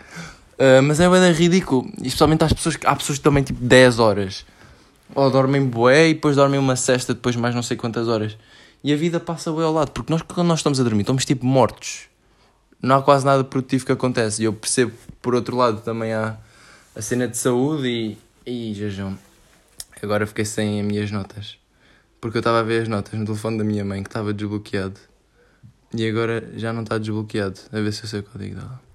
Uh, 0.59 0.83
mas 0.83 0.99
é 0.99 1.09
bem 1.09 1.33
ridículo, 1.33 1.89
especialmente 2.03 2.43
às 2.43 2.53
pessoas, 2.53 2.77
há 2.85 2.97
pessoas 2.97 3.19
que 3.19 3.25
também 3.25 3.45
tipo 3.45 3.61
10 3.65 4.01
horas. 4.01 4.45
Ou 5.15 5.31
dormem 5.31 5.65
bué 5.65 6.09
e 6.09 6.15
depois 6.15 6.35
dormem 6.35 6.59
uma 6.59 6.75
cesta 6.75 7.15
depois 7.15 7.37
mais 7.37 7.55
não 7.55 7.63
sei 7.63 7.77
quantas 7.77 8.09
horas. 8.09 8.37
E 8.83 8.93
a 8.93 8.97
vida 8.97 9.21
passa 9.21 9.53
bué 9.53 9.65
ao 9.65 9.73
lado, 9.73 9.93
porque 9.93 10.13
nós 10.13 10.21
quando 10.23 10.49
nós 10.49 10.59
estamos 10.59 10.81
a 10.81 10.83
dormir 10.83 11.03
estamos 11.03 11.25
tipo 11.25 11.47
mortos. 11.47 12.09
Não 12.83 12.97
há 12.97 13.03
quase 13.03 13.25
nada 13.25 13.45
produtivo 13.45 13.87
que 13.87 13.93
acontece. 13.93 14.43
E 14.43 14.45
eu 14.45 14.53
percebo, 14.53 14.93
por 15.23 15.35
outro 15.35 15.57
lado, 15.57 15.81
também 15.81 16.13
há 16.13 16.37
a 16.95 17.03
cena 17.03 17.27
de 17.27 17.37
saúde 17.37 17.89
e... 17.89 18.19
e 18.47 18.75
jejum. 18.75 19.17
Agora 20.03 20.27
fiquei 20.27 20.45
sem 20.45 20.81
as 20.81 20.87
minhas 20.87 21.11
notas. 21.11 21.57
Porque 22.21 22.39
eu 22.39 22.41
estava 22.41 22.61
a 22.61 22.63
ver 22.63 22.83
as 22.83 22.89
notas 22.89 23.19
no 23.19 23.25
telefone 23.25 23.59
da 23.59 23.65
minha 23.65 23.85
mãe 23.85 24.03
que 24.03 24.09
estava 24.09 24.33
desbloqueado. 24.33 24.99
E 25.95 26.07
agora 26.09 26.51
já 26.57 26.73
não 26.73 26.83
está 26.83 26.99
desbloqueado. 26.99 27.61
A 27.73 27.81
ver 27.81 27.93
se 27.93 28.05
eu 28.05 28.09
sei 28.09 28.21
o 28.21 28.23
código 28.23 28.57
dela. 28.57 28.88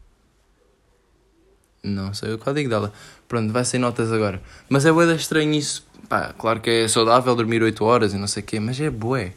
Não 1.84 2.14
sei 2.14 2.34
o 2.34 2.38
código 2.38 2.70
dela. 2.70 2.94
Pronto, 3.28 3.52
vai 3.52 3.66
sem 3.66 3.80
notas 3.80 4.12
agora. 4.12 4.42
Mas 4.70 4.86
é 4.86 4.92
bué 4.92 5.14
estranho 5.16 5.54
isso. 5.54 5.86
Pá, 6.08 6.34
claro 6.38 6.62
que 6.62 6.70
é 6.70 6.88
saudável 6.88 7.36
dormir 7.36 7.62
8 7.62 7.84
horas 7.84 8.14
e 8.14 8.18
não 8.18 8.28
sei 8.28 8.42
o 8.42 8.46
quê, 8.46 8.60
mas 8.60 8.80
é 8.80 8.90
bué. 8.90 9.34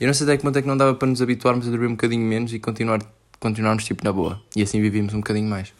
Eu 0.00 0.06
não 0.06 0.14
sei 0.14 0.24
até 0.24 0.36
que 0.36 0.46
é 0.46 0.62
que 0.62 0.68
não 0.68 0.76
dava 0.76 0.94
para 0.94 1.08
nos 1.08 1.20
habituarmos 1.20 1.66
a 1.66 1.70
dormir 1.70 1.86
um 1.86 1.92
bocadinho 1.92 2.24
menos 2.24 2.52
e 2.54 2.58
continuar, 2.58 3.00
continuarmos 3.38 3.84
tipo 3.84 4.02
na 4.02 4.12
boa. 4.12 4.40
E 4.56 4.62
assim 4.62 4.80
vivíamos 4.80 5.12
um 5.12 5.18
bocadinho 5.18 5.48
mais. 5.48 5.74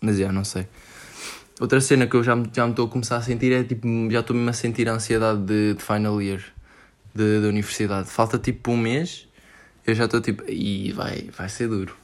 Mas 0.00 0.16
já, 0.16 0.30
não 0.30 0.44
sei. 0.44 0.66
Outra 1.60 1.80
cena 1.80 2.06
que 2.06 2.14
eu 2.14 2.22
já, 2.22 2.40
já 2.54 2.64
me 2.64 2.72
estou 2.72 2.86
a 2.86 2.88
começar 2.88 3.16
a 3.16 3.22
sentir 3.22 3.52
é 3.52 3.64
tipo, 3.64 3.86
já 4.10 4.20
estou 4.20 4.34
mesmo 4.34 4.50
a 4.50 4.52
sentir 4.52 4.88
a 4.88 4.92
ansiedade 4.92 5.40
de, 5.42 5.74
de 5.74 5.82
final 5.82 6.22
year 6.22 6.42
da 7.14 7.48
universidade. 7.48 8.08
Falta 8.08 8.38
tipo 8.38 8.70
um 8.70 8.76
mês 8.76 9.28
eu 9.86 9.94
já 9.94 10.04
estou 10.04 10.20
tipo, 10.20 10.44
e 10.48 10.92
vai, 10.92 11.28
vai 11.36 11.48
ser 11.48 11.68
duro. 11.68 11.96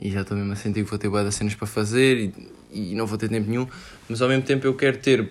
E 0.00 0.10
já 0.10 0.22
estou 0.22 0.36
mesmo 0.36 0.52
a 0.52 0.56
sentir 0.56 0.84
que 0.84 0.90
vou 0.90 0.98
ter 0.98 1.08
boas 1.08 1.34
cenas 1.34 1.54
para 1.54 1.66
fazer 1.66 2.16
e, 2.16 2.92
e 2.92 2.94
não 2.94 3.06
vou 3.06 3.18
ter 3.18 3.28
tempo 3.28 3.50
nenhum, 3.50 3.66
mas 4.08 4.22
ao 4.22 4.28
mesmo 4.28 4.44
tempo 4.44 4.66
eu 4.66 4.74
quero 4.74 4.98
ter 4.98 5.30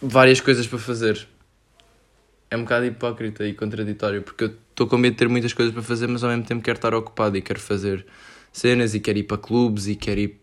várias 0.00 0.40
coisas 0.40 0.66
para 0.66 0.78
fazer. 0.78 1.26
É 2.50 2.56
um 2.56 2.62
bocado 2.62 2.84
hipócrita 2.86 3.46
e 3.46 3.54
contraditório, 3.54 4.22
porque 4.22 4.44
eu 4.44 4.54
estou 4.70 4.86
com 4.86 4.98
medo 4.98 5.12
de 5.12 5.18
ter 5.18 5.28
muitas 5.28 5.52
coisas 5.52 5.72
para 5.72 5.82
fazer, 5.82 6.06
mas 6.06 6.22
ao 6.22 6.30
mesmo 6.30 6.44
tempo 6.44 6.62
quero 6.62 6.76
estar 6.76 6.94
ocupado 6.94 7.36
e 7.36 7.42
quero 7.42 7.58
fazer 7.58 8.04
cenas 8.52 8.94
e 8.94 9.00
quero 9.00 9.18
ir 9.18 9.24
para 9.24 9.38
clubes 9.38 9.86
e 9.88 9.96
quero 9.96 10.20
ir. 10.20 10.40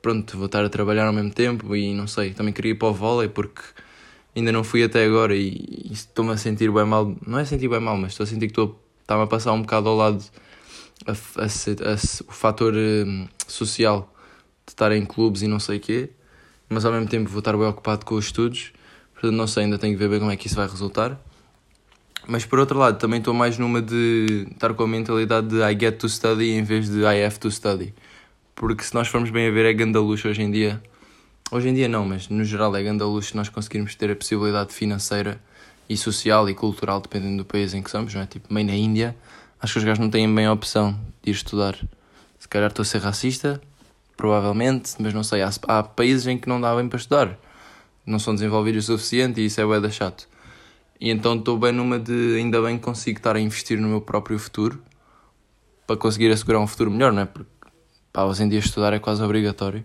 Pronto, 0.00 0.36
vou 0.36 0.46
estar 0.46 0.64
a 0.64 0.68
trabalhar 0.68 1.06
ao 1.06 1.12
mesmo 1.12 1.30
tempo 1.30 1.76
e 1.76 1.94
não 1.94 2.08
sei, 2.08 2.32
também 2.32 2.52
queria 2.52 2.72
ir 2.72 2.74
para 2.74 2.88
o 2.88 2.92
vôlei 2.92 3.28
porque 3.28 3.62
ainda 4.34 4.50
não 4.50 4.64
fui 4.64 4.82
até 4.82 5.04
agora 5.04 5.36
e, 5.36 5.88
estou-me 5.92 6.32
a 6.32 6.36
sentir 6.36 6.72
bem 6.72 6.84
mal. 6.84 7.14
Não 7.24 7.38
é 7.38 7.44
sentir 7.44 7.68
bem 7.68 7.80
mal, 7.80 7.96
mas 7.96 8.12
estou 8.12 8.24
a 8.24 8.26
sentir 8.26 8.46
que 8.46 8.52
estou 8.52 8.80
está-me 9.02 9.22
a 9.22 9.26
passar 9.26 9.52
um 9.52 9.60
bocado 9.60 9.88
ao 9.88 9.96
lado 9.96 10.24
a, 11.06 11.12
a, 11.12 11.94
o 12.28 12.32
fator 12.32 12.74
um, 12.74 13.26
social 13.46 14.12
de 14.66 14.72
estar 14.72 14.92
em 14.92 15.04
clubes 15.04 15.42
e 15.42 15.48
não 15.48 15.58
sei 15.58 15.78
o 15.78 15.80
quê, 15.80 16.10
mas 16.68 16.84
ao 16.84 16.92
mesmo 16.92 17.08
tempo 17.08 17.28
vou 17.28 17.40
estar 17.40 17.56
bem 17.56 17.66
ocupado 17.66 18.04
com 18.04 18.14
os 18.14 18.26
estudos, 18.26 18.72
portanto 19.12 19.34
não 19.34 19.46
sei, 19.46 19.64
ainda 19.64 19.78
tenho 19.78 19.94
que 19.94 19.98
ver 19.98 20.08
bem 20.08 20.18
como 20.18 20.30
é 20.30 20.36
que 20.36 20.46
isso 20.46 20.56
vai 20.56 20.66
resultar. 20.66 21.20
Mas 22.26 22.44
por 22.44 22.60
outro 22.60 22.78
lado, 22.78 22.98
também 22.98 23.18
estou 23.18 23.34
mais 23.34 23.58
numa 23.58 23.82
de 23.82 24.46
estar 24.52 24.72
com 24.74 24.84
a 24.84 24.86
mentalidade 24.86 25.48
de 25.48 25.56
I 25.56 25.78
get 25.78 25.98
to 25.98 26.08
study 26.08 26.50
em 26.50 26.62
vez 26.62 26.88
de 26.88 27.00
I 27.00 27.24
have 27.24 27.38
to 27.40 27.50
study. 27.50 27.92
Porque 28.54 28.84
se 28.84 28.94
nós 28.94 29.08
formos 29.08 29.30
bem 29.30 29.48
a 29.48 29.50
ver, 29.50 29.64
é 29.64 29.72
gandaluxo 29.72 30.28
hoje 30.28 30.42
em 30.42 30.50
dia. 30.50 30.80
Hoje 31.50 31.68
em 31.68 31.74
dia 31.74 31.88
não, 31.88 32.06
mas 32.06 32.28
no 32.28 32.44
geral 32.44 32.74
é 32.76 32.82
gandaluxo 32.82 33.36
nós 33.36 33.48
conseguirmos 33.48 33.94
ter 33.96 34.10
a 34.10 34.16
possibilidade 34.16 34.72
financeira 34.72 35.42
e 35.88 35.96
social 35.96 36.48
e 36.48 36.54
cultural, 36.54 37.00
dependendo 37.00 37.38
do 37.38 37.44
país 37.44 37.74
em 37.74 37.82
que 37.82 37.90
somos, 37.90 38.14
não 38.14 38.22
é? 38.22 38.26
Tipo, 38.26 38.54
meio 38.54 38.66
na 38.66 38.74
Índia, 38.74 39.16
acho 39.62 39.74
que 39.74 39.78
os 39.78 39.84
gajos 39.84 40.00
não 40.00 40.10
têm 40.10 40.32
bem 40.34 40.46
a 40.46 40.52
opção 40.52 40.98
de 41.22 41.30
ir 41.30 41.34
estudar. 41.34 41.78
Se 42.38 42.48
calhar 42.48 42.68
estou 42.68 42.82
a 42.82 42.86
ser 42.86 42.98
racista, 42.98 43.62
provavelmente, 44.16 44.94
mas 44.98 45.14
não 45.14 45.22
sei. 45.22 45.40
Há, 45.40 45.50
há 45.68 45.82
países 45.84 46.26
em 46.26 46.36
que 46.36 46.48
não 46.48 46.60
dá 46.60 46.74
bem 46.74 46.88
para 46.88 46.98
estudar, 46.98 47.38
não 48.04 48.18
são 48.18 48.34
desenvolvidos 48.34 48.88
o 48.88 48.98
suficiente 48.98 49.40
e 49.40 49.46
isso 49.46 49.60
é 49.60 49.64
bué 49.64 49.88
chato. 49.90 50.28
E 51.00 51.10
então 51.10 51.36
estou 51.36 51.56
bem 51.56 51.72
numa 51.72 51.98
de 51.98 52.36
ainda 52.36 52.60
bem 52.60 52.76
que 52.76 52.84
consigo 52.84 53.18
estar 53.18 53.36
a 53.36 53.40
investir 53.40 53.80
no 53.80 53.88
meu 53.88 54.00
próprio 54.00 54.38
futuro 54.38 54.82
para 55.86 55.96
conseguir 55.96 56.30
assegurar 56.32 56.60
um 56.60 56.66
futuro 56.66 56.90
melhor, 56.90 57.12
não 57.12 57.22
é? 57.22 57.24
Porque 57.24 57.50
pá, 58.12 58.24
hoje 58.24 58.42
em 58.42 58.48
dia 58.48 58.58
estudar 58.58 58.92
é 58.92 58.98
quase 58.98 59.22
obrigatório. 59.22 59.84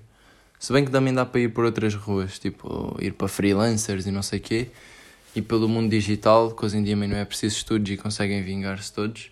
Se 0.59 0.73
bem 0.73 0.83
que 0.83 0.91
também 0.91 1.13
dá 1.13 1.23
para 1.23 1.41
ir 1.41 1.49
por 1.49 1.65
outras 1.65 1.93
ruas, 1.93 2.39
tipo 2.39 2.97
ir 2.99 3.13
para 3.13 3.27
freelancers 3.27 4.07
e 4.07 4.11
não 4.11 4.23
sei 4.23 4.39
o 4.39 4.41
quê 4.41 4.71
e 5.35 5.41
pelo 5.41 5.69
mundo 5.69 5.91
digital, 5.91 6.51
que 6.51 6.65
hoje 6.65 6.77
em 6.77 6.83
dia 6.83 6.95
não 6.95 7.15
é 7.15 7.23
preciso 7.23 7.57
estudos 7.57 7.91
e 7.91 7.95
conseguem 7.95 8.41
vingar-se 8.41 8.91
todos. 8.91 9.29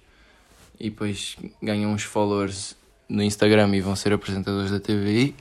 E 0.80 0.90
depois 0.90 1.38
ganham 1.62 1.92
uns 1.92 2.04
followers 2.04 2.76
no 3.08 3.24
Instagram 3.24 3.76
e 3.76 3.82
vão 3.82 3.96
ser 3.96 4.14
apresentadores 4.14 4.72
da 4.72 4.80
TVI. 4.80 5.36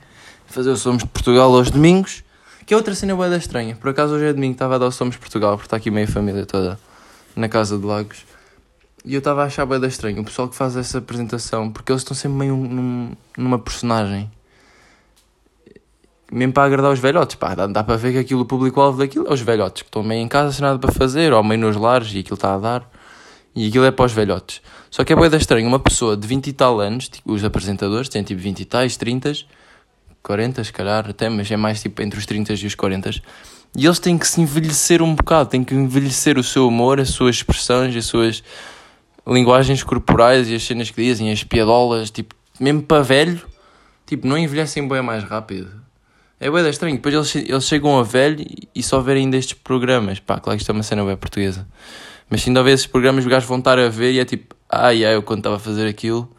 Fazer 0.45 0.69
o 0.69 0.77
Somos 0.77 1.03
Portugal 1.03 1.53
aos 1.53 1.71
domingos, 1.71 2.23
que 2.65 2.73
é 2.73 2.77
outra 2.77 2.93
cena 2.95 3.15
boa 3.15 3.35
estranha. 3.35 3.75
Por 3.75 3.89
acaso 3.89 4.13
hoje 4.13 4.25
é 4.25 4.33
domingo, 4.33 4.53
estava 4.53 4.75
a 4.75 4.77
dar 4.77 4.87
o 4.87 4.91
Somos 4.91 5.17
Portugal, 5.17 5.53
porque 5.57 5.67
está 5.67 5.77
aqui 5.77 5.89
meia 5.91 6.07
família 6.07 6.45
toda 6.45 6.79
na 7.35 7.49
casa 7.49 7.77
de 7.77 7.85
Lagos. 7.85 8.25
E 9.03 9.13
eu 9.13 9.19
estava 9.19 9.43
a 9.43 9.45
achar 9.45 9.65
boa 9.65 9.85
estranho 9.85 10.21
o 10.21 10.25
pessoal 10.25 10.47
que 10.47 10.55
faz 10.55 10.75
essa 10.75 10.99
apresentação, 10.99 11.71
porque 11.71 11.91
eles 11.91 12.01
estão 12.01 12.15
sempre 12.15 12.39
meio 12.39 12.55
num, 12.55 13.11
numa 13.37 13.59
personagem 13.59 14.31
mesmo 16.31 16.53
para 16.53 16.63
agradar 16.63 16.91
os 16.91 16.99
velhotes, 16.99 17.35
pá, 17.35 17.53
dá, 17.53 17.67
dá 17.67 17.83
para 17.83 17.95
ver 17.97 18.13
que 18.13 18.17
aquilo, 18.17 18.41
o 18.41 18.45
público-alvo 18.45 18.97
daquilo 18.97 19.27
é 19.27 19.33
os 19.33 19.41
velhotes 19.41 19.83
que 19.83 19.89
estão 19.89 20.03
meio 20.03 20.21
em 20.21 20.27
casa 20.27 20.51
sem 20.51 20.61
nada 20.61 20.79
para 20.79 20.91
fazer, 20.91 21.31
ou 21.31 21.43
meio 21.43 21.61
nos 21.61 21.75
lares 21.75 22.11
e 22.13 22.19
aquilo 22.19 22.35
está 22.35 22.55
a 22.55 22.57
dar, 22.57 22.89
e 23.55 23.67
aquilo 23.67 23.85
é 23.85 23.91
para 23.91 24.05
os 24.05 24.11
velhotes. 24.11 24.61
Só 24.91 25.03
que 25.03 25.13
é 25.13 25.15
boeda 25.15 25.37
estranho, 25.37 25.67
uma 25.67 25.79
pessoa 25.79 26.17
de 26.17 26.27
20 26.27 26.47
e 26.47 26.53
tal 26.53 26.79
anos, 26.79 27.07
tipo, 27.07 27.31
os 27.31 27.43
apresentadores 27.43 28.09
têm 28.09 28.23
tipo 28.23 28.41
20 28.41 28.59
e 28.59 28.65
tais, 28.65 28.97
30, 28.97 29.33
40 30.21 30.63
se 30.63 30.73
calhar 30.73 31.09
até, 31.09 31.29
mas 31.29 31.49
é 31.49 31.57
mais 31.57 31.81
tipo 31.81 32.01
entre 32.01 32.19
os 32.19 32.25
30 32.25 32.53
e 32.53 32.65
os 32.65 32.75
40, 32.75 33.11
e 33.77 33.85
eles 33.85 33.99
têm 33.99 34.17
que 34.17 34.27
se 34.27 34.41
envelhecer 34.41 35.01
um 35.01 35.15
bocado, 35.15 35.49
têm 35.49 35.63
que 35.63 35.73
envelhecer 35.73 36.37
o 36.37 36.43
seu 36.43 36.67
humor, 36.67 36.99
as 36.99 37.09
suas 37.09 37.37
expressões, 37.37 37.95
as 37.95 38.05
suas 38.05 38.43
linguagens 39.27 39.83
corporais 39.83 40.49
e 40.49 40.55
as 40.55 40.63
cenas 40.63 40.91
que 40.91 41.01
dizem, 41.01 41.31
as 41.31 41.43
piadolas, 41.43 42.11
tipo, 42.11 42.35
mesmo 42.59 42.83
para 42.83 43.03
velho, 43.03 43.41
tipo, 44.05 44.27
não 44.27 44.37
envelhecem 44.37 44.87
bem 44.87 45.01
mais 45.01 45.23
rápido 45.23 45.85
é 46.39 46.51
bem 46.51 46.69
estranho. 46.69 46.95
Depois 46.95 47.13
eles, 47.13 47.49
eles 47.49 47.63
chegam 47.65 47.97
a 47.97 48.03
velho 48.03 48.45
e 48.73 48.83
só 48.83 48.99
verem 48.99 49.29
destes 49.29 49.53
programas. 49.53 50.19
Pá, 50.19 50.39
claro 50.39 50.57
que 50.57 50.61
isto 50.61 50.69
é 50.69 50.73
uma 50.73 50.83
cena 50.83 51.03
bem 51.03 51.15
portuguesa. 51.15 51.67
Mas 52.29 52.41
se 52.41 52.49
ainda 52.49 52.59
houver 52.59 52.73
esses 52.73 52.87
programas, 52.87 53.23
os 53.23 53.29
gajos 53.29 53.47
vão 53.47 53.59
estar 53.59 53.77
a 53.77 53.89
ver 53.89 54.13
e 54.13 54.19
é 54.19 54.25
tipo, 54.25 54.55
ai 54.69 55.05
ai, 55.05 55.15
eu 55.15 55.23
quando 55.23 55.39
estava 55.39 55.55
a 55.57 55.59
fazer 55.59 55.87
aquilo, 55.87 56.29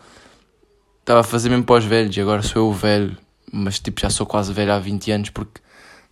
estava 1.00 1.20
a 1.20 1.22
fazer 1.24 1.48
mesmo 1.48 1.64
para 1.64 1.76
os 1.76 1.84
velhos 1.84 2.16
e 2.16 2.20
agora 2.20 2.42
sou 2.42 2.62
eu 2.62 2.68
o 2.68 2.72
velho. 2.72 3.16
Mas 3.52 3.78
tipo, 3.78 4.00
já 4.00 4.10
sou 4.10 4.26
quase 4.26 4.52
velho 4.52 4.72
há 4.72 4.78
20 4.78 5.10
anos 5.12 5.30
porque 5.30 5.60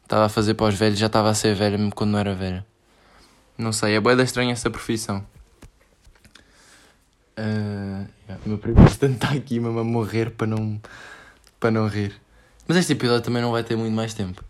estava 0.03 0.27
a 0.27 0.29
fazer 0.29 0.55
para 0.55 0.67
os 0.67 0.75
velhos, 0.75 0.99
já 0.99 1.07
estava 1.07 1.31
a 1.31 1.35
ser 1.35 1.55
velho 1.55 1.79
mesmo 1.79 1.95
quando 1.95 2.11
não 2.11 2.19
era 2.19 2.35
velho. 2.35 2.65
Não 3.59 3.73
sei, 3.73 3.95
é 3.95 4.01
bem 4.01 4.21
estranha 4.21 4.53
essa 4.53 4.71
profissão. 4.71 5.25
Uh, 7.37 8.07
yeah, 8.29 8.41
o 8.47 8.49
meu 8.49 8.59
primo 8.59 8.85
está 8.87 9.31
aqui 9.31 9.59
mesmo 9.59 9.79
a 9.79 9.85
morrer 9.85 10.31
para 10.31 10.47
não, 10.47 10.81
para 11.59 11.71
não 11.71 11.89
rir. 11.89 12.15
Mas 12.67 12.77
este 12.77 12.93
episódio 12.93 13.23
também 13.23 13.43
não 13.43 13.51
vai 13.51 13.63
ter 13.63 13.77
muito 13.77 13.93
mais 13.93 14.15
tempo. 14.15 14.43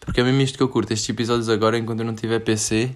Porque 0.00 0.20
é 0.20 0.24
mesmo 0.24 0.40
isto 0.40 0.56
que 0.56 0.62
eu 0.62 0.68
curto. 0.68 0.92
Estes 0.92 1.08
episódios 1.08 1.48
agora, 1.48 1.78
enquanto 1.78 2.00
eu 2.00 2.06
não 2.06 2.14
tiver 2.14 2.40
PC, 2.40 2.94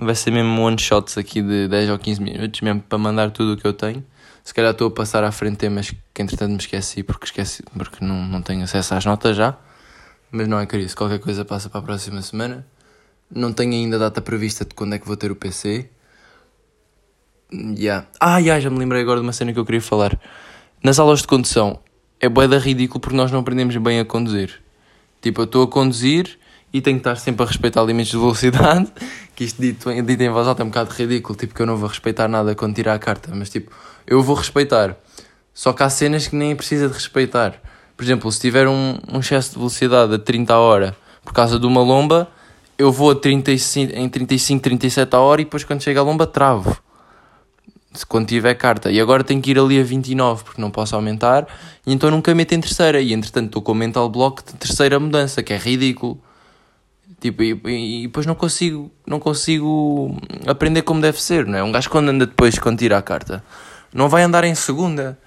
vai 0.00 0.14
ser 0.14 0.30
mesmo 0.30 0.62
one 0.62 0.78
shots 0.78 1.18
aqui 1.18 1.42
de 1.42 1.68
10 1.68 1.90
ou 1.90 1.98
15 1.98 2.22
minutos, 2.22 2.60
mesmo 2.60 2.80
para 2.80 2.98
mandar 2.98 3.30
tudo 3.30 3.52
o 3.52 3.56
que 3.56 3.66
eu 3.66 3.72
tenho. 3.72 4.04
Se 4.42 4.54
calhar 4.54 4.72
estou 4.72 4.88
a 4.88 4.90
passar 4.90 5.22
à 5.22 5.30
frente 5.30 5.58
temas 5.58 5.90
que 6.14 6.22
entretanto 6.22 6.52
me 6.52 6.56
esqueci 6.56 7.02
porque 7.02 7.26
esqueci 7.26 7.62
porque 7.76 8.04
não, 8.04 8.26
não 8.26 8.40
tenho 8.40 8.64
acesso 8.64 8.94
às 8.94 9.04
notas 9.04 9.36
já. 9.36 9.56
Mas 10.32 10.48
não 10.48 10.58
é 10.58 10.66
isso, 10.74 10.96
qualquer 10.96 11.18
coisa 11.18 11.44
passa 11.44 11.68
para 11.68 11.80
a 11.80 11.82
próxima 11.82 12.22
semana. 12.22 12.66
Não 13.30 13.52
tenho 13.52 13.72
ainda 13.72 13.98
data 13.98 14.20
prevista 14.20 14.64
de 14.64 14.74
quando 14.74 14.94
é 14.94 14.98
que 14.98 15.06
vou 15.06 15.16
ter 15.16 15.30
o 15.30 15.36
PC. 15.36 15.90
Yeah. 17.52 18.06
Ah, 18.18 18.38
yeah, 18.38 18.60
já 18.60 18.70
me 18.70 18.78
lembrei 18.78 19.02
agora 19.02 19.20
de 19.20 19.26
uma 19.26 19.32
cena 19.32 19.52
que 19.52 19.58
eu 19.58 19.64
queria 19.64 19.82
falar. 19.82 20.18
Nas 20.82 20.98
aulas 20.98 21.20
de 21.20 21.26
condução, 21.26 21.80
é 22.20 22.28
boeda 22.28 22.58
ridículo 22.58 23.00
porque 23.00 23.16
nós 23.16 23.30
não 23.30 23.40
aprendemos 23.40 23.76
bem 23.76 24.00
a 24.00 24.04
conduzir. 24.04 24.60
Tipo, 25.20 25.42
eu 25.42 25.44
estou 25.44 25.64
a 25.64 25.68
conduzir 25.68 26.38
e 26.72 26.80
tenho 26.80 26.96
que 26.96 27.00
estar 27.00 27.16
sempre 27.16 27.42
a 27.44 27.46
respeitar 27.46 27.82
limites 27.82 28.12
de 28.12 28.18
velocidade, 28.18 28.90
que 29.40 29.44
isto 29.44 29.62
dito, 29.62 29.90
dito 30.02 30.22
em 30.22 30.28
voz 30.28 30.46
alta 30.46 30.62
é 30.62 30.64
um 30.66 30.68
bocado 30.68 30.92
ridículo, 30.92 31.34
tipo, 31.34 31.54
que 31.54 31.62
eu 31.62 31.66
não 31.66 31.74
vou 31.74 31.88
respeitar 31.88 32.28
nada 32.28 32.54
quando 32.54 32.74
tirar 32.74 32.92
a 32.92 32.98
carta, 32.98 33.30
mas 33.34 33.48
tipo, 33.48 33.72
eu 34.06 34.22
vou 34.22 34.36
respeitar. 34.36 34.94
Só 35.54 35.72
que 35.72 35.82
há 35.82 35.88
cenas 35.88 36.28
que 36.28 36.36
nem 36.36 36.54
precisa 36.54 36.88
de 36.88 36.92
respeitar. 36.92 37.54
Por 37.96 38.04
exemplo, 38.04 38.30
se 38.30 38.38
tiver 38.38 38.68
um, 38.68 38.98
um 39.10 39.18
excesso 39.18 39.52
de 39.52 39.56
velocidade 39.56 40.14
a 40.14 40.18
30 40.18 40.52
a 40.52 40.58
hora 40.58 40.96
por 41.24 41.32
causa 41.32 41.58
de 41.58 41.64
uma 41.64 41.80
lomba, 41.80 42.28
eu 42.76 42.92
vou 42.92 43.12
a 43.12 43.14
35, 43.14 43.96
em 43.96 44.10
35, 44.10 44.62
37 44.62 45.16
a 45.16 45.20
hora 45.20 45.40
e 45.40 45.44
depois 45.44 45.64
quando 45.64 45.82
chega 45.82 46.00
a 46.00 46.02
lomba 46.02 46.26
travo 46.26 46.76
quando 48.08 48.28
tiver 48.28 48.52
carta. 48.56 48.90
E 48.90 49.00
agora 49.00 49.24
tenho 49.24 49.40
que 49.40 49.52
ir 49.52 49.58
ali 49.58 49.80
a 49.80 49.82
29 49.82 50.44
porque 50.44 50.60
não 50.60 50.70
posso 50.70 50.94
aumentar. 50.94 51.46
E 51.86 51.94
então 51.94 52.10
nunca 52.10 52.34
meto 52.34 52.52
em 52.52 52.60
terceira. 52.60 53.00
E 53.00 53.14
entretanto 53.14 53.46
estou 53.46 53.62
com 53.62 53.72
o 53.72 53.74
mental 53.74 54.06
block 54.10 54.44
de 54.44 54.52
terceira 54.58 55.00
mudança, 55.00 55.42
que 55.42 55.54
é 55.54 55.56
ridículo. 55.56 56.20
Tipo, 57.20 57.42
e, 57.42 57.60
e, 57.66 57.98
e 57.98 58.06
depois 58.06 58.24
não 58.24 58.34
consigo, 58.34 58.90
não 59.06 59.20
consigo 59.20 60.16
aprender 60.46 60.82
como 60.82 61.00
deve 61.00 61.20
ser, 61.20 61.46
não 61.46 61.58
é? 61.58 61.62
Um 61.62 61.70
gajo 61.70 61.90
quando 61.90 62.08
anda 62.08 62.26
depois, 62.26 62.58
quando 62.58 62.78
tira 62.78 62.96
a 62.96 63.02
carta, 63.02 63.44
não 63.92 64.08
vai 64.08 64.22
andar 64.22 64.44
em 64.44 64.54
segunda. 64.54 65.18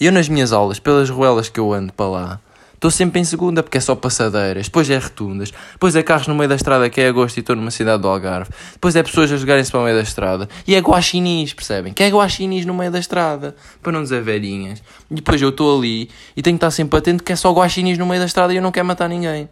E 0.00 0.06
eu 0.06 0.12
nas 0.12 0.28
minhas 0.28 0.52
aulas, 0.52 0.78
pelas 0.78 1.10
ruelas 1.10 1.48
que 1.48 1.60
eu 1.60 1.72
ando 1.72 1.92
para 1.92 2.08
lá, 2.08 2.40
estou 2.74 2.90
sempre 2.90 3.20
em 3.20 3.24
segunda, 3.24 3.62
porque 3.62 3.78
é 3.78 3.80
só 3.80 3.94
passadeiras, 3.94 4.66
depois 4.66 4.90
é 4.90 4.98
rotundas, 4.98 5.52
depois 5.72 5.94
é 5.94 6.02
carros 6.02 6.26
no 6.26 6.34
meio 6.34 6.48
da 6.48 6.56
estrada, 6.56 6.90
que 6.90 7.00
é 7.00 7.06
agosto 7.06 7.36
e 7.36 7.40
estou 7.40 7.54
numa 7.54 7.70
cidade 7.70 8.02
do 8.02 8.08
Algarve, 8.08 8.50
depois 8.72 8.96
é 8.96 9.02
pessoas 9.04 9.30
a 9.30 9.36
jogarem-se 9.36 9.70
para 9.70 9.78
o 9.78 9.84
meio 9.84 9.94
da 9.94 10.02
estrada, 10.02 10.48
e 10.66 10.74
é 10.74 10.80
guaxinins, 10.80 11.54
percebem? 11.54 11.92
Que 11.92 12.02
é 12.02 12.08
guaxinins 12.08 12.66
no 12.66 12.74
meio 12.74 12.90
da 12.90 12.98
estrada, 12.98 13.54
para 13.80 13.92
não 13.92 14.02
dizer 14.02 14.22
velhinhas. 14.22 14.82
E 15.08 15.14
depois 15.14 15.40
eu 15.40 15.50
estou 15.50 15.78
ali 15.78 16.10
e 16.36 16.42
tenho 16.42 16.56
que 16.56 16.64
estar 16.64 16.72
sempre 16.72 16.98
atento 16.98 17.22
que 17.22 17.32
é 17.32 17.36
só 17.36 17.52
guaxinins 17.52 17.98
no 17.98 18.06
meio 18.06 18.20
da 18.20 18.26
estrada 18.26 18.52
e 18.52 18.56
eu 18.56 18.62
não 18.62 18.72
quero 18.72 18.86
matar 18.86 19.08
ninguém. 19.08 19.48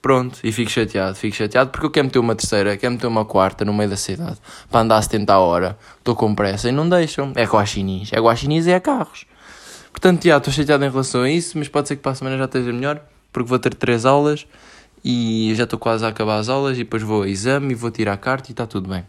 Pronto, 0.00 0.38
e 0.44 0.52
fico 0.52 0.70
chateado, 0.70 1.16
fico 1.16 1.34
chateado 1.34 1.70
porque 1.70 1.86
eu 1.86 1.90
quero 1.90 2.06
meter 2.06 2.18
uma 2.20 2.34
terceira, 2.34 2.76
quero 2.76 2.92
meter 2.92 3.06
uma 3.08 3.24
quarta 3.24 3.64
no 3.64 3.74
meio 3.74 3.90
da 3.90 3.96
cidade 3.96 4.36
para 4.70 4.80
andar 4.80 4.98
a 4.98 5.02
70 5.02 5.32
a 5.32 5.38
hora. 5.40 5.78
Estou 5.98 6.14
com 6.14 6.34
pressa 6.34 6.68
e 6.68 6.72
não 6.72 6.88
deixam. 6.88 7.32
É 7.34 7.44
guaxinins, 7.44 8.12
é 8.12 8.20
guaxinins 8.20 8.66
e 8.66 8.70
é 8.70 8.78
carros. 8.78 9.26
Portanto, 9.90 10.24
já, 10.24 10.36
estou 10.36 10.52
chateado 10.52 10.84
em 10.84 10.90
relação 10.90 11.22
a 11.22 11.30
isso, 11.30 11.58
mas 11.58 11.68
pode 11.68 11.88
ser 11.88 11.96
que 11.96 12.02
para 12.02 12.12
a 12.12 12.14
semana 12.14 12.38
já 12.38 12.44
esteja 12.44 12.72
melhor, 12.72 13.00
porque 13.32 13.48
vou 13.48 13.58
ter 13.58 13.74
três 13.74 14.06
aulas 14.06 14.46
e 15.04 15.52
já 15.56 15.64
estou 15.64 15.78
quase 15.78 16.04
a 16.04 16.08
acabar 16.08 16.38
as 16.38 16.48
aulas 16.48 16.76
e 16.76 16.84
depois 16.84 17.02
vou 17.02 17.24
a 17.24 17.28
exame 17.28 17.72
e 17.72 17.74
vou 17.74 17.90
tirar 17.90 18.12
a 18.12 18.16
carta 18.16 18.50
e 18.50 18.52
está 18.52 18.66
tudo 18.66 18.88
bem. 18.88 19.04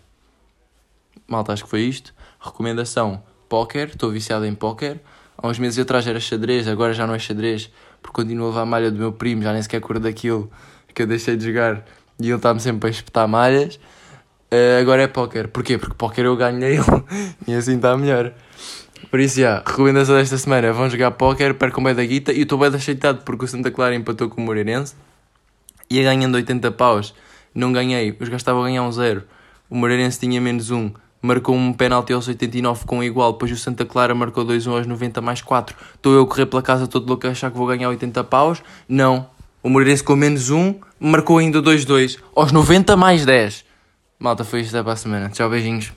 Malta, 1.27 1.53
acho 1.53 1.65
que 1.65 1.69
foi 1.69 1.81
isto. 1.81 2.15
Recomendação: 2.39 3.21
póquer, 3.47 3.89
estou 3.89 4.09
viciado 4.09 4.45
em 4.45 4.55
póquer. 4.55 4.99
Há 5.37 5.47
uns 5.47 5.59
meses 5.59 5.77
atrás 5.77 6.07
era 6.07 6.19
xadrez, 6.19 6.67
agora 6.67 6.93
já 6.93 7.05
não 7.05 7.13
é 7.13 7.19
xadrez, 7.19 7.71
porque 8.01 8.15
continuo 8.15 8.47
a 8.47 8.49
levar 8.49 8.61
a 8.61 8.65
malha 8.65 8.91
do 8.91 8.97
meu 8.97 9.13
primo, 9.13 9.43
já 9.43 9.53
nem 9.53 9.61
sequer 9.61 9.79
cor 9.79 9.99
daquilo 9.99 10.51
que 10.93 11.01
eu 11.01 11.07
deixei 11.07 11.35
de 11.35 11.45
jogar 11.45 11.85
e 12.19 12.27
ele 12.27 12.35
está-me 12.35 12.59
sempre 12.59 12.87
a 12.87 12.91
espetar 12.91 13.27
malhas. 13.27 13.79
Uh, 14.51 14.81
agora 14.81 15.03
é 15.03 15.07
póquer. 15.07 15.47
Porquê? 15.47 15.77
Porque 15.77 15.95
póquer 15.95 16.25
eu 16.25 16.35
ganho 16.35 16.63
ele 16.63 16.83
e 17.47 17.53
assim 17.53 17.75
está 17.75 17.95
melhor. 17.95 18.33
Por 19.09 19.19
isso, 19.19 19.39
já, 19.39 19.63
recomendação 19.65 20.15
desta 20.15 20.37
semana: 20.37 20.73
vão 20.73 20.89
jogar 20.89 21.11
póquer, 21.11 21.53
percam 21.53 21.83
bem 21.83 21.95
da 21.95 22.03
guita. 22.03 22.33
E 22.33 22.39
eu 22.39 22.43
estou 22.43 22.57
bem 22.57 22.67
aceitado 22.67 23.23
porque 23.23 23.45
o 23.45 23.47
Santa 23.47 23.71
Clara 23.71 23.95
empatou 23.95 24.29
com 24.29 24.41
o 24.41 24.45
Moreirense. 24.45 24.95
Ia 25.89 26.03
ganhando 26.03 26.35
80 26.35 26.71
paus, 26.71 27.15
não 27.53 27.71
ganhei. 27.71 28.11
Os 28.11 28.17
gajos 28.27 28.41
estavam 28.41 28.63
a 28.63 28.65
ganhar 28.65 28.83
um 28.83 28.91
zero. 28.91 29.23
O 29.69 29.75
Moreirense 29.75 30.19
tinha 30.19 30.39
menos 30.41 30.69
um. 30.71 30.91
Marcou 31.21 31.55
um 31.55 31.73
penalti 31.73 32.13
aos 32.13 32.27
89 32.27 32.85
com 32.85 33.03
igual. 33.03 33.33
Depois 33.33 33.51
o 33.51 33.57
Santa 33.57 33.85
Clara 33.85 34.15
marcou 34.15 34.45
2-1 34.45 34.77
aos 34.77 34.87
90 34.87 35.21
mais 35.21 35.41
4. 35.41 35.75
Estou 35.95 36.13
eu 36.13 36.23
a 36.23 36.27
correr 36.27 36.45
pela 36.45 36.61
casa 36.61 36.87
todo 36.87 37.07
louco 37.07 37.27
a 37.27 37.31
achar 37.31 37.51
que 37.51 37.57
vou 37.57 37.67
ganhar 37.67 37.89
80 37.89 38.23
paus. 38.23 38.61
Não. 38.87 39.27
O 39.61 39.69
Moreirense 39.69 40.03
com 40.03 40.15
menos 40.15 40.49
um 40.49 40.75
marcou 40.99 41.37
ainda 41.37 41.61
2-2 41.61 42.17
aos 42.35 42.51
90 42.51 42.95
mais 42.95 43.25
10. 43.25 43.65
Malta, 44.17 44.43
foi 44.43 44.61
isto 44.61 44.75
até 44.75 44.83
para 44.83 44.93
a 44.93 44.95
semana. 44.95 45.29
Tchau, 45.29 45.49
beijinhos. 45.49 45.91